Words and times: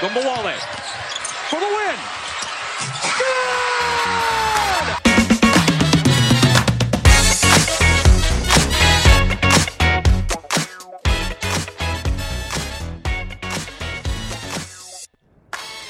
Ogunbowale 0.00 0.54
for 1.50 1.58
the 1.58 1.66
win. 1.66 1.98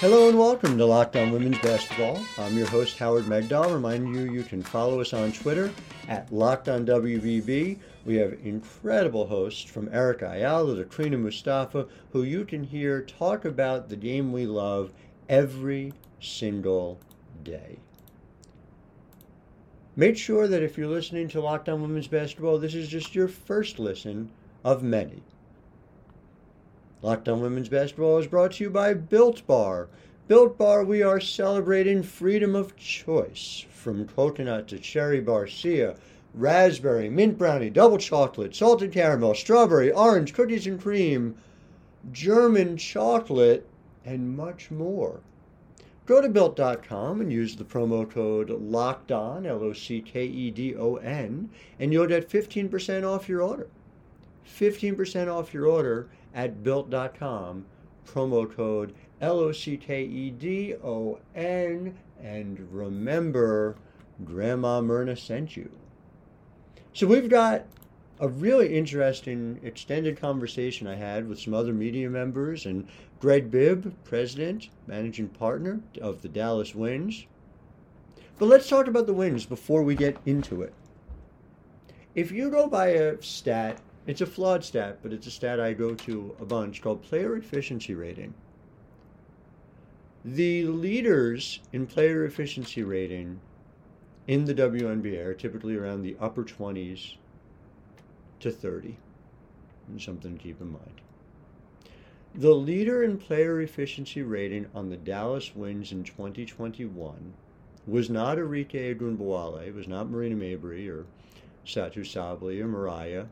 Hello 0.00 0.28
and 0.28 0.38
welcome 0.38 0.78
to 0.78 0.86
Locked 0.86 1.16
On 1.16 1.32
Women's 1.32 1.58
Basketball. 1.58 2.22
I'm 2.38 2.56
your 2.56 2.68
host 2.68 2.98
Howard 2.98 3.24
Megdal. 3.24 3.74
Remind 3.74 4.14
you 4.14 4.32
you 4.32 4.44
can 4.44 4.62
follow 4.62 5.00
us 5.00 5.12
on 5.12 5.32
Twitter 5.32 5.72
at 6.06 6.32
Locked 6.32 6.68
On 6.68 6.86
WBB. 6.86 7.76
We 8.04 8.14
have 8.14 8.38
incredible 8.44 9.26
hosts 9.26 9.68
from 9.68 9.92
Erica 9.92 10.30
Ayala 10.30 10.76
to 10.76 10.84
Trina 10.84 11.18
Mustafa, 11.18 11.88
who 12.12 12.22
you 12.22 12.44
can 12.44 12.62
hear 12.62 13.02
talk 13.02 13.44
about 13.44 13.88
the 13.88 13.96
game 13.96 14.32
we 14.32 14.46
love 14.46 14.92
every 15.28 15.92
single 16.20 17.00
day. 17.42 17.80
Make 19.96 20.16
sure 20.16 20.46
that 20.46 20.62
if 20.62 20.78
you're 20.78 20.86
listening 20.86 21.26
to 21.30 21.40
Locked 21.40 21.68
On 21.68 21.82
Women's 21.82 22.06
Basketball, 22.06 22.60
this 22.60 22.76
is 22.76 22.86
just 22.86 23.16
your 23.16 23.26
first 23.26 23.80
listen 23.80 24.30
of 24.64 24.84
many. 24.84 25.24
Locked 27.00 27.28
On 27.28 27.40
Women's 27.40 27.68
Basketball 27.68 28.18
is 28.18 28.26
brought 28.26 28.52
to 28.52 28.64
you 28.64 28.70
by 28.70 28.92
Built 28.92 29.46
Bar. 29.46 29.88
Built 30.26 30.58
Bar, 30.58 30.82
we 30.84 31.00
are 31.00 31.20
celebrating 31.20 32.02
freedom 32.02 32.56
of 32.56 32.76
choice 32.76 33.64
from 33.70 34.08
coconut 34.08 34.66
to 34.66 34.80
cherry 34.80 35.22
barcia, 35.22 35.96
raspberry, 36.34 37.08
mint 37.08 37.38
brownie, 37.38 37.70
double 37.70 37.98
chocolate, 37.98 38.52
salted 38.52 38.90
caramel, 38.90 39.36
strawberry, 39.36 39.92
orange, 39.92 40.34
cookies 40.34 40.66
and 40.66 40.82
cream, 40.82 41.36
German 42.10 42.76
chocolate, 42.76 43.64
and 44.04 44.36
much 44.36 44.72
more. 44.72 45.20
Go 46.04 46.20
to 46.20 46.28
built.com 46.28 47.20
and 47.20 47.32
use 47.32 47.54
the 47.54 47.64
promo 47.64 48.10
code 48.10 48.48
LOCKEDON, 48.48 49.46
L 49.46 49.62
O 49.62 49.72
C 49.72 50.00
K 50.00 50.24
E 50.24 50.50
D 50.50 50.74
O 50.74 50.96
N, 50.96 51.48
and 51.78 51.92
you'll 51.92 52.08
get 52.08 52.28
15% 52.28 53.08
off 53.08 53.28
your 53.28 53.42
order. 53.42 53.68
15% 54.44 55.32
off 55.32 55.54
your 55.54 55.66
order 55.66 56.08
at 56.38 56.62
built.com, 56.62 57.66
promo 58.06 58.48
code 58.54 58.94
L 59.20 59.40
O 59.40 59.50
C 59.50 59.76
K 59.76 60.04
E 60.04 60.30
D 60.30 60.76
O 60.84 61.18
N, 61.34 61.98
and 62.22 62.60
remember, 62.70 63.74
Grandma 64.24 64.80
Myrna 64.80 65.16
sent 65.16 65.56
you. 65.56 65.68
So 66.92 67.08
we've 67.08 67.28
got 67.28 67.66
a 68.20 68.28
really 68.28 68.72
interesting 68.76 69.58
extended 69.64 70.20
conversation 70.20 70.86
I 70.86 70.94
had 70.94 71.28
with 71.28 71.40
some 71.40 71.54
other 71.54 71.72
media 71.72 72.08
members 72.08 72.66
and 72.66 72.86
Greg 73.18 73.50
Bibb, 73.50 73.92
president, 74.04 74.68
managing 74.86 75.28
partner 75.28 75.80
of 76.00 76.22
the 76.22 76.28
Dallas 76.28 76.72
Wings. 76.72 77.26
But 78.38 78.46
let's 78.46 78.68
talk 78.68 78.86
about 78.86 79.06
the 79.06 79.12
Wings 79.12 79.44
before 79.44 79.82
we 79.82 79.96
get 79.96 80.16
into 80.24 80.62
it. 80.62 80.72
If 82.14 82.30
you 82.30 82.48
go 82.48 82.68
by 82.68 82.88
a 82.90 83.20
stat 83.22 83.80
it's 84.08 84.22
a 84.22 84.26
flawed 84.26 84.64
stat, 84.64 85.00
but 85.02 85.12
it's 85.12 85.26
a 85.26 85.30
stat 85.30 85.60
I 85.60 85.74
go 85.74 85.94
to 85.94 86.34
a 86.40 86.46
bunch 86.46 86.80
called 86.80 87.02
player 87.02 87.36
efficiency 87.36 87.94
rating. 87.94 88.32
The 90.24 90.64
leaders 90.64 91.60
in 91.74 91.86
player 91.86 92.24
efficiency 92.24 92.82
rating 92.82 93.38
in 94.26 94.46
the 94.46 94.54
WNBA 94.54 95.26
are 95.26 95.34
typically 95.34 95.76
around 95.76 96.02
the 96.02 96.16
upper 96.18 96.42
20s 96.42 97.16
to 98.40 98.50
30. 98.50 98.96
And 99.88 100.00
something 100.00 100.38
to 100.38 100.42
keep 100.42 100.60
in 100.62 100.72
mind. 100.72 101.02
The 102.34 102.54
leader 102.54 103.02
in 103.02 103.18
player 103.18 103.60
efficiency 103.60 104.22
rating 104.22 104.68
on 104.74 104.88
the 104.88 104.96
Dallas 104.96 105.54
Wings 105.54 105.92
in 105.92 106.02
2021 106.02 107.34
was 107.86 108.08
not 108.08 108.38
Arike 108.38 108.72
Ogunbowale, 108.72 109.66
it 109.66 109.74
was 109.74 109.86
not 109.86 110.10
Marina 110.10 110.34
Mabrey 110.34 110.88
or 110.88 111.04
Satu 111.66 112.00
Sabally 112.00 112.62
or 112.62 112.68
Mariah 112.68 113.26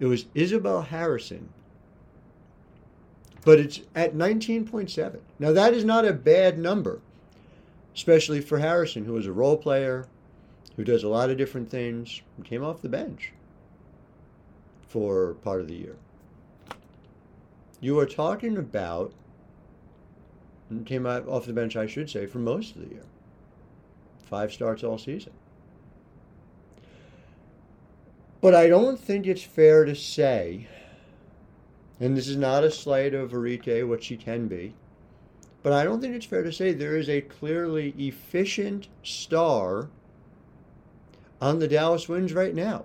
it 0.00 0.06
was 0.06 0.26
Isabel 0.34 0.82
Harrison. 0.82 1.48
But 3.44 3.58
it's 3.58 3.80
at 3.94 4.14
19.7. 4.14 5.20
Now, 5.38 5.52
that 5.52 5.72
is 5.72 5.84
not 5.84 6.04
a 6.04 6.12
bad 6.12 6.58
number, 6.58 7.00
especially 7.94 8.40
for 8.40 8.58
Harrison, 8.58 9.04
who 9.04 9.16
is 9.16 9.26
a 9.26 9.32
role 9.32 9.56
player, 9.56 10.06
who 10.76 10.84
does 10.84 11.02
a 11.02 11.08
lot 11.08 11.30
of 11.30 11.38
different 11.38 11.70
things, 11.70 12.22
who 12.36 12.42
came 12.42 12.62
off 12.62 12.82
the 12.82 12.88
bench 12.88 13.32
for 14.88 15.34
part 15.34 15.60
of 15.60 15.68
the 15.68 15.74
year. 15.74 15.96
You 17.80 17.98
are 17.98 18.06
talking 18.06 18.56
about, 18.56 19.12
came 20.84 21.06
off 21.06 21.46
the 21.46 21.52
bench, 21.52 21.76
I 21.76 21.86
should 21.86 22.10
say, 22.10 22.26
for 22.26 22.38
most 22.38 22.74
of 22.74 22.82
the 22.82 22.94
year. 22.94 23.04
Five 24.24 24.52
starts 24.52 24.84
all 24.84 24.98
season. 24.98 25.32
But 28.40 28.54
I 28.54 28.68
don't 28.68 29.00
think 29.00 29.26
it's 29.26 29.42
fair 29.42 29.84
to 29.84 29.96
say, 29.96 30.68
and 31.98 32.16
this 32.16 32.28
is 32.28 32.36
not 32.36 32.62
a 32.62 32.70
slight 32.70 33.12
of 33.12 33.32
Arike, 33.32 33.86
what 33.86 34.04
she 34.04 34.16
can 34.16 34.46
be, 34.46 34.74
but 35.64 35.72
I 35.72 35.82
don't 35.82 36.00
think 36.00 36.14
it's 36.14 36.26
fair 36.26 36.44
to 36.44 36.52
say 36.52 36.72
there 36.72 36.96
is 36.96 37.08
a 37.08 37.20
clearly 37.20 37.94
efficient 37.98 38.86
star 39.02 39.88
on 41.40 41.58
the 41.58 41.66
Dallas 41.66 42.08
Wings 42.08 42.32
right 42.32 42.54
now. 42.54 42.84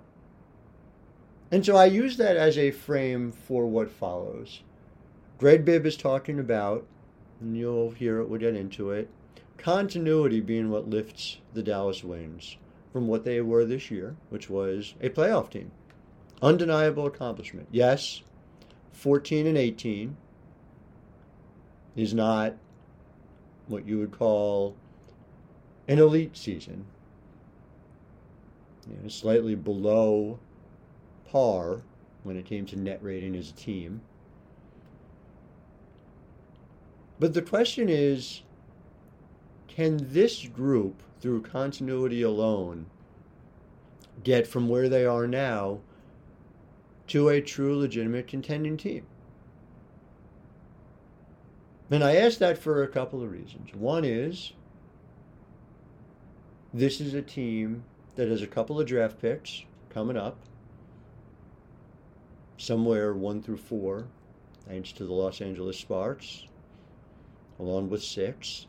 And 1.51 1.63
so 1.63 1.75
I 1.75 1.85
use 1.85 2.17
that 2.17 2.35
as 2.35 2.57
a 2.57 2.71
frame 2.71 3.31
for 3.31 3.67
what 3.67 3.91
follows. 3.91 4.61
Greg 5.37 5.63
Bibb 5.63 5.85
is 5.85 5.95
talking 5.95 6.39
about, 6.39 6.87
and 7.39 7.55
you'll 7.55 7.91
hear 7.91 8.19
it, 8.19 8.27
we'll 8.27 8.39
get 8.39 8.55
into 8.55 8.89
it, 8.89 9.07
continuity 9.59 10.41
being 10.41 10.71
what 10.71 10.89
lifts 10.89 11.37
the 11.53 11.61
Dallas 11.61 12.03
Wings 12.03 12.57
from 12.93 13.07
what 13.07 13.25
they 13.25 13.41
were 13.41 13.65
this 13.65 13.89
year, 13.89 14.15
which 14.29 14.49
was 14.49 14.93
a 15.01 15.09
playoff 15.09 15.49
team. 15.49 15.71
Undeniable 16.43 17.07
accomplishment. 17.07 17.67
Yes, 17.71 18.21
14 18.91 19.47
and 19.47 19.57
18 19.57 20.15
is 21.95 22.13
not 22.13 22.53
what 23.67 23.87
you 23.87 23.97
would 23.97 24.11
call 24.11 24.75
an 25.87 25.97
elite 25.97 26.37
season. 26.37 26.85
You 28.87 28.97
know, 29.01 29.09
slightly 29.09 29.55
below 29.55 30.39
par 31.29 31.81
when 32.23 32.37
it 32.37 32.45
came 32.45 32.65
to 32.67 32.79
net 32.79 32.99
rating 33.01 33.35
as 33.35 33.49
a 33.49 33.53
team. 33.53 34.01
But 37.19 37.33
the 37.33 37.41
question 37.41 37.89
is 37.89 38.43
can 39.67 39.97
this 39.99 40.45
group 40.47 41.01
through 41.23 41.41
continuity 41.41 42.21
alone 42.21 42.85
get 44.25 44.45
from 44.45 44.67
where 44.67 44.89
they 44.89 45.05
are 45.05 45.25
now 45.25 45.79
to 47.07 47.29
a 47.29 47.39
true 47.39 47.79
legitimate 47.79 48.27
contending 48.27 48.75
team? 48.75 49.05
And 51.89 52.03
I 52.03 52.17
ask 52.17 52.39
that 52.39 52.57
for 52.57 52.83
a 52.83 52.89
couple 52.89 53.23
of 53.23 53.31
reasons. 53.31 53.73
One 53.73 54.03
is 54.03 54.51
this 56.73 56.99
is 56.99 57.13
a 57.13 57.21
team 57.21 57.85
that 58.15 58.27
has 58.27 58.41
a 58.41 58.47
couple 58.47 58.81
of 58.81 58.85
draft 58.85 59.21
picks 59.21 59.63
coming 59.93 60.17
up, 60.17 60.37
somewhere 62.57 63.13
one 63.13 63.41
through 63.41 63.57
four, 63.57 64.07
thanks 64.67 64.91
to 64.91 65.05
the 65.05 65.13
Los 65.13 65.39
Angeles 65.39 65.79
Sparks, 65.79 66.47
along 67.59 67.89
with 67.89 68.03
six. 68.03 68.67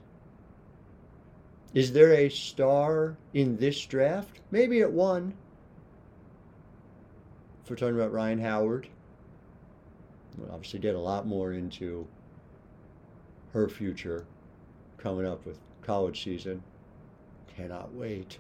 Is 1.75 1.93
there 1.93 2.13
a 2.13 2.29
star 2.29 3.17
in 3.33 3.57
this 3.57 3.85
draft? 3.85 4.41
Maybe 4.53 4.81
at 4.81 4.93
one. 4.93 5.35
If 7.65 7.71
we're 7.71 7.77
talking 7.77 7.97
about 7.97 8.13
Rhyne 8.13 8.39
Howard, 8.39 8.87
we'll 10.39 10.53
obviously 10.53 10.79
get 10.79 10.95
a 10.95 11.01
lot 11.01 11.27
more 11.27 11.53
into 11.53 12.07
her 13.53 13.69
future 13.69 14.25
coming 14.99 15.27
up 15.27 15.45
with 15.45 15.59
college 15.83 16.23
season. 16.23 16.63
Cannot 17.57 17.93
wait. 17.93 18.39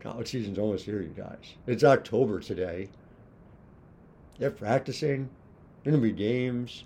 College 0.00 0.28
season's 0.28 0.58
almost 0.58 0.86
here, 0.86 1.02
you 1.02 1.08
guys. 1.08 1.54
It's 1.66 1.84
October 1.84 2.40
today. 2.40 2.88
They're 4.38 4.50
practicing. 4.50 5.28
To 5.84 5.98
be 5.98 6.12
games. 6.12 6.84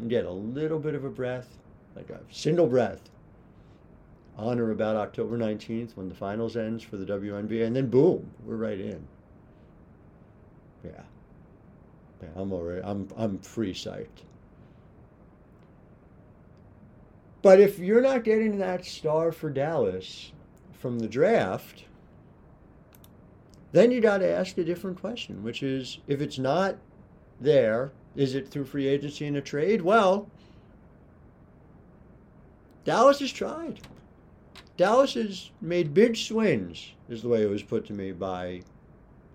You 0.00 0.08
get 0.08 0.26
a 0.26 0.30
little 0.30 0.78
bit 0.78 0.94
of 0.94 1.04
a 1.04 1.10
breath, 1.10 1.56
like 1.96 2.10
a 2.10 2.20
single 2.30 2.66
breath 2.66 3.10
on 4.36 4.58
or 4.58 4.70
about 4.70 4.96
October 4.96 5.38
19th 5.38 5.96
when 5.96 6.08
the 6.08 6.14
finals 6.14 6.56
ends 6.56 6.82
for 6.82 6.96
the 6.96 7.06
WNBA, 7.06 7.66
and 7.66 7.74
then 7.74 7.88
boom, 7.88 8.30
we're 8.44 8.56
right 8.56 8.80
in. 8.80 9.06
Yeah. 10.84 11.02
yeah 12.22 12.28
I'm 12.36 12.52
already 12.52 12.82
I'm 12.82 13.08
I'm 13.16 13.38
free 13.38 13.72
psyched. 13.72 14.24
But 17.42 17.60
if 17.60 17.78
you're 17.78 18.02
not 18.02 18.24
getting 18.24 18.58
that 18.58 18.84
star 18.84 19.30
for 19.32 19.50
Dallas 19.50 20.32
from 20.72 20.98
the 20.98 21.08
draft, 21.08 21.84
then 23.72 23.90
you 23.90 24.00
got 24.00 24.18
to 24.18 24.28
ask 24.28 24.58
a 24.58 24.64
different 24.64 25.00
question, 25.00 25.42
which 25.42 25.62
is 25.62 25.98
if 26.08 26.20
it's 26.20 26.38
not 26.38 26.76
there 27.40 27.92
Is 28.16 28.34
it 28.34 28.48
through 28.48 28.64
free 28.64 28.88
agency 28.88 29.26
and 29.26 29.36
a 29.36 29.42
trade? 29.42 29.82
Well, 29.82 30.28
Dallas 32.84 33.20
has 33.20 33.30
tried. 33.30 33.80
Dallas 34.76 35.14
has 35.14 35.50
made 35.60 35.94
big 35.94 36.16
swings, 36.16 36.92
is 37.08 37.22
the 37.22 37.28
way 37.28 37.42
it 37.42 37.50
was 37.50 37.62
put 37.62 37.86
to 37.86 37.92
me 37.92 38.12
by 38.12 38.62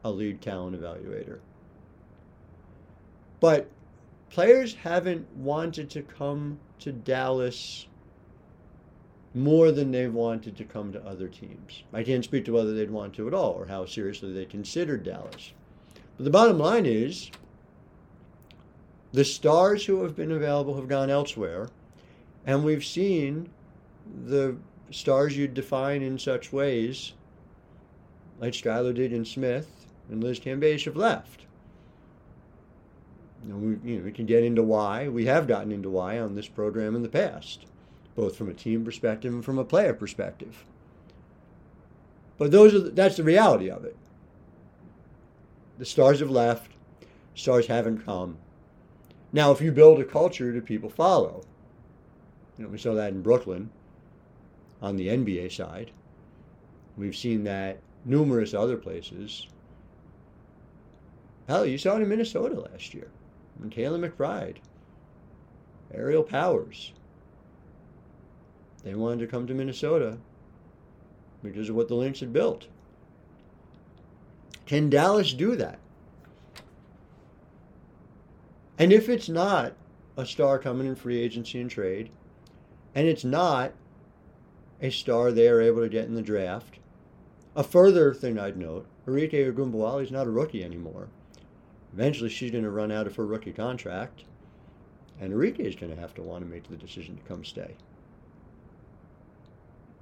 a 0.03 0.11
lead 0.11 0.41
talent 0.41 0.79
evaluator. 0.79 1.39
But 3.39 3.69
players 4.29 4.75
haven't 4.75 5.27
wanted 5.35 5.89
to 5.91 6.01
come 6.03 6.59
to 6.79 6.91
Dallas 6.91 7.87
more 9.33 9.71
than 9.71 9.91
they've 9.91 10.13
wanted 10.13 10.57
to 10.57 10.63
come 10.63 10.91
to 10.91 11.05
other 11.05 11.27
teams. 11.27 11.83
I 11.93 12.03
can't 12.03 12.23
speak 12.23 12.45
to 12.45 12.53
whether 12.53 12.73
they'd 12.73 12.91
want 12.91 13.13
to 13.15 13.27
at 13.27 13.33
all 13.33 13.53
or 13.53 13.65
how 13.65 13.85
seriously 13.85 14.33
they 14.33 14.45
considered 14.45 15.03
Dallas. 15.03 15.53
But 16.17 16.25
the 16.25 16.29
bottom 16.29 16.59
line 16.59 16.85
is 16.85 17.31
the 19.13 19.25
stars 19.25 19.85
who 19.85 20.03
have 20.03 20.15
been 20.15 20.31
available 20.31 20.75
have 20.75 20.87
gone 20.87 21.09
elsewhere, 21.09 21.69
and 22.45 22.63
we've 22.63 22.85
seen 22.85 23.49
the 24.25 24.57
stars 24.91 25.35
you'd 25.35 25.53
define 25.53 26.01
in 26.01 26.19
such 26.19 26.53
ways, 26.53 27.13
like 28.39 28.53
Skylar 28.53 28.93
Diggins 28.93 29.31
Smith 29.31 29.87
and 30.09 30.23
Liz 30.23 30.39
Cambage, 30.39 30.85
have 30.85 30.95
left. 30.95 31.45
Know, 33.43 33.55
we, 33.55 33.91
you 33.91 33.97
know, 33.97 34.05
we 34.05 34.11
can 34.11 34.25
get 34.27 34.43
into 34.43 34.61
why. 34.61 35.07
We 35.07 35.25
have 35.25 35.47
gotten 35.47 35.71
into 35.71 35.89
why 35.89 36.19
on 36.19 36.35
this 36.35 36.47
program 36.47 36.95
in 36.95 37.01
the 37.01 37.09
past, 37.09 37.65
both 38.15 38.35
from 38.35 38.49
a 38.49 38.53
team 38.53 38.85
perspective 38.85 39.33
and 39.33 39.43
from 39.43 39.57
a 39.57 39.65
player 39.65 39.93
perspective. 39.93 40.63
But 42.37 42.51
those 42.51 42.73
are 42.75 42.79
the, 42.79 42.89
that's 42.91 43.17
the 43.17 43.23
reality 43.23 43.69
of 43.69 43.83
it. 43.83 43.95
The 45.79 45.85
stars 45.85 46.19
have 46.19 46.29
left. 46.29 46.71
Stars 47.33 47.65
haven't 47.65 48.05
come. 48.05 48.37
Now, 49.33 49.51
if 49.51 49.61
you 49.61 49.71
build 49.71 49.99
a 49.99 50.05
culture 50.05 50.51
that 50.51 50.65
people 50.65 50.89
follow, 50.89 51.43
you 52.57 52.65
know, 52.65 52.69
we 52.69 52.77
saw 52.77 52.93
that 52.93 53.13
in 53.13 53.21
Brooklyn 53.21 53.71
on 54.81 54.95
the 54.95 55.07
NBA 55.07 55.51
side. 55.51 55.91
We've 56.97 57.15
seen 57.15 57.43
that 57.43 57.79
numerous 58.05 58.53
other 58.53 58.77
places. 58.77 59.47
Hell, 61.47 61.65
you 61.65 61.77
saw 61.77 61.97
it 61.97 62.01
in 62.01 62.09
Minnesota 62.09 62.59
last 62.59 62.93
year. 62.93 63.09
And 63.61 63.71
Kayla 63.71 64.09
McBride, 64.09 64.57
Aerial 65.93 66.23
Powers. 66.23 66.93
They 68.83 68.95
wanted 68.95 69.19
to 69.19 69.27
come 69.27 69.45
to 69.47 69.53
Minnesota 69.53 70.17
because 71.43 71.69
of 71.69 71.75
what 71.75 71.87
the 71.87 71.95
Lynx 71.95 72.19
had 72.19 72.33
built. 72.33 72.67
Can 74.65 74.89
Dallas 74.89 75.33
do 75.33 75.55
that? 75.55 75.79
And 78.79 78.91
if 78.91 79.09
it's 79.09 79.29
not 79.29 79.73
a 80.17 80.25
star 80.25 80.57
coming 80.57 80.87
in 80.87 80.95
free 80.95 81.19
agency 81.19 81.61
and 81.61 81.69
trade, 81.69 82.09
and 82.95 83.07
it's 83.07 83.23
not 83.23 83.73
a 84.81 84.89
star 84.89 85.31
they 85.31 85.47
are 85.47 85.61
able 85.61 85.81
to 85.81 85.89
get 85.89 86.05
in 86.05 86.15
the 86.15 86.21
draft, 86.21 86.79
a 87.55 87.63
further 87.63 88.13
thing 88.13 88.39
I'd 88.39 88.57
note, 88.57 88.87
Arike 89.07 89.31
Ogunbowale 89.33 90.03
is 90.03 90.11
not 90.11 90.27
a 90.27 90.31
rookie 90.31 90.63
anymore. 90.63 91.09
Eventually, 91.93 92.29
she's 92.29 92.51
going 92.51 92.63
to 92.63 92.71
run 92.71 92.91
out 92.91 93.07
of 93.07 93.15
her 93.17 93.25
rookie 93.25 93.51
contract, 93.51 94.23
and 95.19 95.33
Arike 95.33 95.59
is 95.59 95.75
going 95.75 95.93
to 95.93 95.99
have 95.99 96.13
to 96.15 96.21
want 96.21 96.43
to 96.43 96.49
make 96.49 96.69
the 96.69 96.77
decision 96.77 97.17
to 97.17 97.23
come 97.23 97.43
stay. 97.43 97.75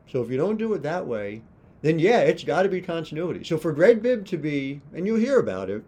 So 0.08 0.22
if 0.22 0.30
you 0.30 0.38
don't 0.38 0.58
do 0.58 0.74
it 0.74 0.84
that 0.84 1.06
way, 1.06 1.42
then 1.82 2.00
yeah, 2.00 2.20
it's 2.20 2.44
got 2.44 2.64
to 2.64 2.70
be 2.70 2.82
continuity. 2.82 3.44
So 3.44 3.58
for 3.58 3.72
Greg 3.72 4.02
Bibb 4.02 4.26
to 4.28 4.38
be, 4.38 4.82
and 4.94 5.06
you'll 5.06 5.18
hear 5.18 5.40
about 5.40 5.70
it, 5.70 5.84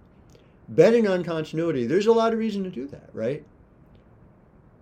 betting 0.69 1.07
on 1.07 1.23
continuity, 1.23 1.85
there's 1.85 2.07
a 2.07 2.13
lot 2.13 2.33
of 2.33 2.39
reason 2.39 2.63
to 2.63 2.69
do 2.69 2.87
that, 2.87 3.09
right? 3.13 3.43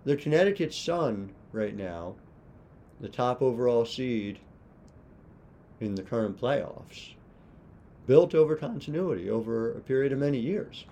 The 0.04 0.16
Connecticut 0.16 0.72
Sun 0.72 1.32
right 1.52 1.76
now, 1.76 2.14
the 3.00 3.08
top 3.08 3.42
overall 3.42 3.84
seed 3.84 4.38
in 5.80 5.94
the 5.94 6.02
current 6.02 6.40
playoffs, 6.40 7.14
built 8.06 8.34
over 8.34 8.54
continuity 8.56 9.30
over 9.30 9.72
a 9.72 9.80
period 9.80 10.12
of 10.12 10.18
many 10.18 10.38
years. 10.38 10.84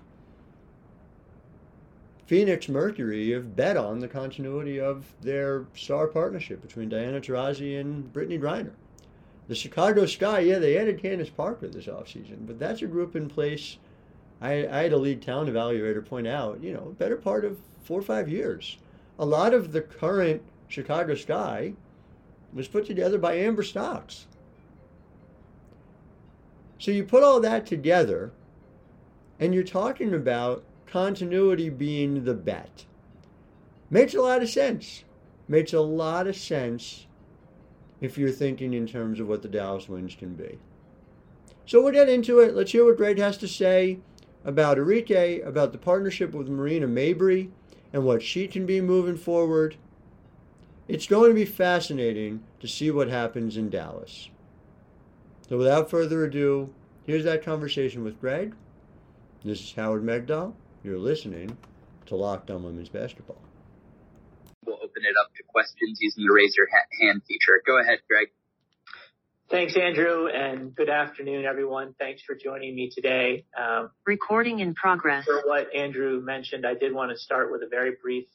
Phoenix 2.25 2.69
Mercury 2.69 3.31
have 3.31 3.55
bet 3.55 3.75
on 3.75 3.99
the 3.99 4.07
continuity 4.07 4.79
of 4.79 5.05
their 5.21 5.65
star 5.75 6.07
partnership 6.07 6.61
between 6.61 6.89
Diana 6.89 7.19
Taurasi 7.19 7.79
and 7.79 8.13
Brittney 8.13 8.39
Griner. 8.39 8.73
The 9.47 9.55
Chicago 9.55 10.05
Sky, 10.05 10.39
yeah, 10.39 10.59
they 10.59 10.77
added 10.77 11.01
Candace 11.01 11.31
Parker 11.31 11.67
this 11.67 11.87
offseason, 11.87 12.45
but 12.45 12.59
that's 12.59 12.83
a 12.83 12.87
group 12.87 13.15
in 13.15 13.27
place 13.27 13.77
I, 14.41 14.67
I 14.67 14.83
had 14.83 14.93
a 14.93 14.97
lead 14.97 15.21
talent 15.21 15.49
evaluator 15.49 16.05
point 16.05 16.27
out, 16.27 16.63
you 16.63 16.73
know, 16.73 16.87
a 16.89 16.93
better 16.93 17.17
part 17.17 17.45
of 17.45 17.57
four 17.83 17.99
or 17.99 18.03
five 18.03 18.29
years. 18.29 18.77
A 19.17 19.25
lot 19.25 19.53
of 19.53 19.71
the 19.71 19.81
current 19.81 20.41
Chicago 20.69 21.15
Sky 21.15 21.73
was 22.53 22.67
put 22.67 22.85
together 22.85 23.17
by 23.17 23.35
Amber 23.35 23.63
Stocks. 23.63 24.27
So 26.77 26.91
you 26.91 27.03
put 27.03 27.23
all 27.23 27.39
that 27.41 27.65
together, 27.65 28.31
and 29.39 29.53
you're 29.53 29.63
talking 29.63 30.13
about 30.13 30.63
continuity 30.85 31.69
being 31.69 32.23
the 32.23 32.33
bet. 32.33 32.85
Makes 33.89 34.13
a 34.13 34.21
lot 34.21 34.41
of 34.41 34.49
sense. 34.49 35.03
Makes 35.47 35.73
a 35.73 35.81
lot 35.81 36.27
of 36.27 36.35
sense 36.35 37.07
if 38.01 38.17
you're 38.17 38.31
thinking 38.31 38.73
in 38.73 38.87
terms 38.87 39.19
of 39.19 39.27
what 39.27 39.41
the 39.41 39.49
Dallas 39.49 39.89
Wings 39.89 40.15
can 40.15 40.35
be. 40.35 40.57
So 41.65 41.81
we'll 41.81 41.93
get 41.93 42.09
into 42.09 42.39
it. 42.39 42.55
Let's 42.55 42.71
hear 42.71 42.85
what 42.85 42.97
Greg 42.97 43.19
has 43.19 43.37
to 43.39 43.47
say 43.47 43.99
about 44.45 44.77
Arike, 44.77 45.45
about 45.45 45.71
the 45.71 45.77
partnership 45.77 46.33
with 46.33 46.47
Marina 46.47 46.87
Mabrey, 46.87 47.49
and 47.91 48.05
what 48.05 48.23
she 48.23 48.47
can 48.47 48.65
be 48.65 48.79
moving 48.79 49.17
forward. 49.17 49.75
It's 50.89 51.05
going 51.05 51.29
to 51.29 51.35
be 51.35 51.45
fascinating 51.45 52.43
to 52.61 52.67
see 52.67 52.89
what 52.89 53.09
happens 53.09 53.57
in 53.57 53.69
Dallas. 53.69 54.27
So 55.47 55.55
without 55.55 55.87
further 55.87 56.23
ado, 56.23 56.73
here's 57.05 57.25
that 57.25 57.45
conversation 57.45 58.03
with 58.03 58.19
Greg. 58.19 58.55
This 59.45 59.61
is 59.61 59.71
Howard 59.73 60.03
Megdal. 60.03 60.53
You're 60.83 60.97
listening 60.97 61.55
to 62.07 62.15
Locked 62.15 62.49
On 62.49 62.63
Women's 62.63 62.89
Basketball. 62.89 63.37
We'll 64.65 64.77
open 64.77 65.03
it 65.03 65.15
up 65.21 65.31
to 65.35 65.43
questions 65.43 65.99
using 66.01 66.25
the 66.25 66.33
raise 66.33 66.55
your 66.57 66.67
hand 66.99 67.21
feature. 67.27 67.61
Go 67.67 67.79
ahead, 67.79 67.99
Greg. 68.09 68.29
Thanks, 69.51 69.77
Andrew, 69.77 70.27
and 70.27 70.73
good 70.73 70.89
afternoon, 70.89 71.45
everyone. 71.45 71.93
Thanks 71.99 72.23
for 72.23 72.33
joining 72.33 72.73
me 72.75 72.89
today. 72.89 73.45
Um, 73.55 73.91
Recording 74.07 74.59
in 74.59 74.73
progress. 74.73 75.25
For 75.25 75.43
what 75.45 75.67
Andrew 75.75 76.19
mentioned, 76.19 76.65
I 76.65 76.73
did 76.73 76.95
want 76.95 77.11
to 77.11 77.17
start 77.17 77.51
with 77.51 77.61
a 77.61 77.67
very 77.67 77.91
brief 78.01 78.25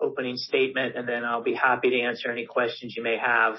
opening 0.00 0.36
statement, 0.36 0.96
and 0.96 1.08
then 1.08 1.24
I'll 1.24 1.42
be 1.42 1.54
happy 1.54 1.90
to 1.90 2.00
answer 2.00 2.30
any 2.30 2.46
questions 2.46 2.94
you 2.96 3.02
may 3.02 3.16
have. 3.16 3.56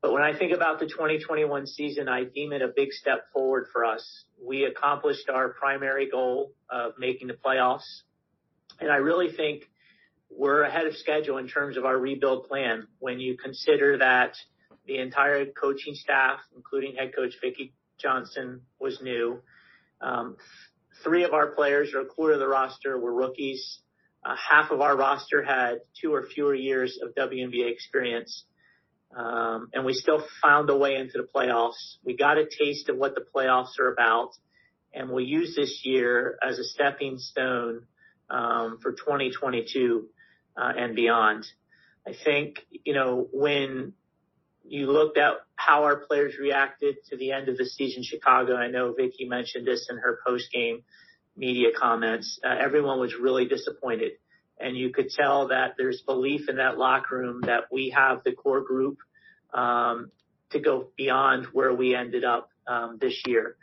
But 0.00 0.12
when 0.12 0.22
I 0.22 0.36
think 0.36 0.52
about 0.52 0.78
the 0.78 0.86
2021 0.86 1.66
season, 1.66 2.08
I 2.08 2.24
deem 2.24 2.52
it 2.52 2.62
a 2.62 2.68
big 2.68 2.92
step 2.92 3.32
forward 3.32 3.66
for 3.72 3.84
us. 3.84 4.24
We 4.40 4.64
accomplished 4.64 5.28
our 5.28 5.48
primary 5.48 6.08
goal 6.08 6.52
of 6.70 6.92
making 6.98 7.28
the 7.28 7.34
playoffs, 7.34 8.02
and 8.80 8.90
I 8.90 8.96
really 8.96 9.32
think 9.32 9.64
we're 10.30 10.62
ahead 10.62 10.86
of 10.86 10.94
schedule 10.96 11.38
in 11.38 11.48
terms 11.48 11.76
of 11.76 11.84
our 11.84 11.98
rebuild 11.98 12.48
plan. 12.48 12.86
When 12.98 13.18
you 13.18 13.36
consider 13.36 13.98
that 13.98 14.36
the 14.86 14.98
entire 14.98 15.46
coaching 15.46 15.94
staff, 15.94 16.40
including 16.54 16.94
head 16.96 17.12
coach 17.14 17.34
Vickie 17.42 17.72
Johnson, 18.00 18.62
was 18.78 19.00
new. 19.02 19.40
Um, 20.00 20.36
three 21.02 21.24
of 21.24 21.32
our 21.32 21.48
players, 21.48 21.92
or 21.94 22.00
a 22.00 22.06
quarter 22.06 22.34
of 22.34 22.40
the 22.40 22.48
roster, 22.48 22.98
were 22.98 23.12
rookies. 23.12 23.80
Uh, 24.24 24.34
half 24.36 24.70
of 24.70 24.80
our 24.80 24.96
roster 24.96 25.42
had 25.42 25.80
two 26.00 26.12
or 26.12 26.26
fewer 26.26 26.54
years 26.54 26.98
of 27.02 27.14
WNBA 27.14 27.70
experience. 27.70 28.44
Um, 29.16 29.68
and 29.72 29.84
we 29.84 29.94
still 29.94 30.22
found 30.42 30.68
a 30.70 30.76
way 30.76 30.96
into 30.96 31.14
the 31.18 31.26
playoffs. 31.34 31.96
We 32.04 32.16
got 32.16 32.36
a 32.36 32.44
taste 32.44 32.88
of 32.88 32.96
what 32.96 33.14
the 33.14 33.24
playoffs 33.34 33.78
are 33.80 33.90
about, 33.92 34.30
and 34.92 35.10
we'll 35.10 35.24
use 35.24 35.56
this 35.56 35.82
year 35.84 36.38
as 36.42 36.58
a 36.58 36.64
stepping 36.64 37.18
stone 37.18 37.86
um, 38.28 38.78
for 38.82 38.92
2022 38.92 40.08
uh, 40.56 40.72
and 40.76 40.94
beyond. 40.94 41.46
I 42.06 42.12
think 42.24 42.66
you 42.84 42.94
know 42.94 43.28
when 43.32 43.94
you 44.64 44.90
looked 44.90 45.16
at 45.16 45.34
how 45.56 45.84
our 45.84 45.96
players 45.96 46.34
reacted 46.38 46.96
to 47.10 47.16
the 47.16 47.32
end 47.32 47.48
of 47.48 47.56
the 47.56 47.64
season, 47.64 48.02
Chicago. 48.02 48.54
I 48.56 48.68
know 48.68 48.94
Vickie 48.98 49.28
mentioned 49.28 49.66
this 49.66 49.88
in 49.90 49.96
her 49.96 50.18
post 50.26 50.52
game 50.52 50.82
media 51.38 51.68
comments. 51.78 52.38
Uh, 52.44 52.54
everyone 52.60 53.00
was 53.00 53.14
really 53.18 53.46
disappointed. 53.46 54.12
And 54.60 54.76
you 54.76 54.90
could 54.90 55.08
tell 55.10 55.48
that 55.48 55.74
there's 55.78 56.02
belief 56.02 56.48
in 56.48 56.56
that 56.56 56.78
locker 56.78 57.16
room 57.16 57.42
that 57.42 57.64
we 57.70 57.94
have 57.96 58.24
the 58.24 58.32
core 58.32 58.60
group 58.60 58.98
um, 59.54 60.10
to 60.50 60.58
go 60.58 60.88
beyond 60.96 61.46
where 61.52 61.72
we 61.72 61.94
ended 61.94 62.24
up 62.24 62.50
um, 62.66 62.98
this 63.00 63.22
year. 63.26 63.56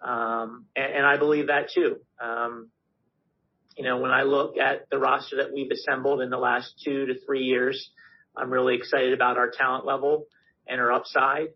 Um, 0.00 0.66
and, 0.76 0.92
and, 0.94 1.06
I 1.06 1.16
believe 1.16 1.46
that 1.46 1.70
too. 1.72 1.98
Um, 2.20 2.70
you 3.76 3.84
know, 3.84 3.98
when 3.98 4.10
I 4.10 4.22
look 4.22 4.56
at 4.56 4.90
the 4.90 4.98
roster 4.98 5.36
that 5.36 5.52
we've 5.54 5.70
assembled 5.70 6.20
in 6.20 6.28
the 6.28 6.38
last 6.38 6.74
two 6.84 7.06
to 7.06 7.14
three 7.24 7.44
years, 7.44 7.90
I'm 8.36 8.50
really 8.50 8.74
excited 8.74 9.12
about 9.12 9.38
our 9.38 9.50
talent 9.50 9.86
level 9.86 10.26
and 10.66 10.80
our 10.80 10.92
upside. 10.92 11.48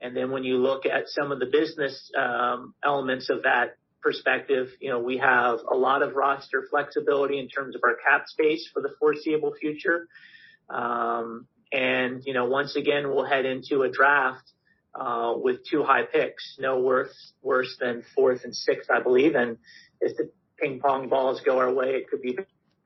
And 0.00 0.16
then 0.16 0.32
when 0.32 0.42
you 0.42 0.58
look 0.58 0.84
at 0.84 1.04
some 1.06 1.30
of 1.30 1.38
the 1.38 1.46
business 1.46 2.10
um, 2.18 2.74
elements 2.84 3.30
of 3.30 3.44
that 3.44 3.76
perspective, 4.02 4.68
you 4.80 4.90
know, 4.90 4.98
we 4.98 5.18
have 5.18 5.60
a 5.70 5.76
lot 5.76 6.02
of 6.02 6.14
roster 6.14 6.66
flexibility 6.68 7.38
in 7.38 7.48
terms 7.48 7.74
of 7.76 7.82
our 7.84 7.96
cap 7.96 8.26
space 8.26 8.68
for 8.72 8.82
the 8.82 8.90
foreseeable 8.98 9.54
future. 9.60 10.08
Um, 10.68 11.46
and, 11.72 12.22
you 12.24 12.34
know, 12.34 12.46
once 12.46 12.76
again, 12.76 13.08
we'll 13.08 13.24
head 13.24 13.46
into 13.46 13.82
a 13.82 13.90
draft, 13.90 14.52
uh, 14.94 15.34
with 15.36 15.64
two 15.64 15.82
high 15.82 16.04
picks, 16.04 16.56
no 16.58 16.80
worse, 16.80 17.32
worse 17.42 17.76
than 17.80 18.04
fourth 18.14 18.44
and 18.44 18.54
sixth, 18.54 18.90
I 18.90 19.00
believe. 19.00 19.34
And 19.34 19.56
if 20.00 20.16
the 20.16 20.30
ping 20.58 20.80
pong 20.80 21.08
balls 21.08 21.40
go 21.40 21.58
our 21.58 21.72
way, 21.72 21.94
it 21.94 22.08
could 22.10 22.20
be 22.20 22.36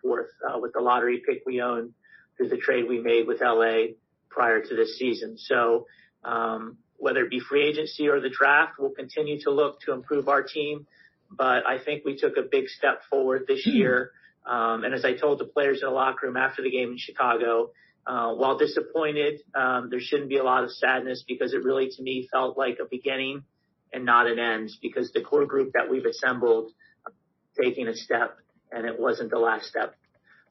fourth, 0.02 0.30
uh, 0.48 0.58
with 0.58 0.72
the 0.72 0.80
lottery 0.80 1.22
pick 1.26 1.42
we 1.44 1.60
own 1.60 1.94
through 2.36 2.48
the 2.48 2.58
trade 2.58 2.88
we 2.88 3.00
made 3.00 3.26
with 3.26 3.40
LA 3.40 3.94
prior 4.30 4.60
to 4.60 4.76
this 4.76 4.98
season. 4.98 5.36
So, 5.38 5.86
um, 6.24 6.78
whether 6.98 7.24
it 7.24 7.30
be 7.30 7.40
free 7.40 7.64
agency 7.64 8.08
or 8.08 8.20
the 8.20 8.30
draft, 8.30 8.74
we'll 8.78 8.90
continue 8.90 9.40
to 9.42 9.50
look 9.50 9.80
to 9.82 9.92
improve 9.92 10.28
our 10.28 10.42
team. 10.42 10.86
But 11.30 11.66
I 11.66 11.78
think 11.84 12.04
we 12.04 12.16
took 12.16 12.36
a 12.36 12.42
big 12.42 12.68
step 12.68 13.02
forward 13.10 13.44
this 13.46 13.64
hmm. 13.64 13.70
year. 13.70 14.12
Um, 14.46 14.84
and 14.84 14.94
as 14.94 15.04
I 15.04 15.14
told 15.14 15.40
the 15.40 15.44
players 15.44 15.80
in 15.82 15.88
the 15.88 15.94
locker 15.94 16.26
room 16.26 16.36
after 16.36 16.62
the 16.62 16.70
game 16.70 16.92
in 16.92 16.98
Chicago, 16.98 17.72
uh, 18.06 18.32
while 18.32 18.56
disappointed, 18.56 19.40
um, 19.54 19.88
there 19.90 20.00
shouldn't 20.00 20.28
be 20.28 20.36
a 20.36 20.44
lot 20.44 20.62
of 20.62 20.70
sadness 20.70 21.24
because 21.26 21.52
it 21.52 21.64
really, 21.64 21.90
to 21.90 22.02
me, 22.02 22.28
felt 22.30 22.56
like 22.56 22.78
a 22.80 22.84
beginning 22.88 23.42
and 23.92 24.04
not 24.04 24.28
an 24.28 24.38
end 24.38 24.70
because 24.80 25.10
the 25.12 25.20
core 25.20 25.46
group 25.46 25.72
that 25.74 25.90
we've 25.90 26.04
assembled 26.04 26.70
taking 27.60 27.88
a 27.88 27.94
step 27.96 28.36
and 28.70 28.86
it 28.86 28.98
wasn't 28.98 29.30
the 29.30 29.38
last 29.38 29.66
step. 29.66 29.94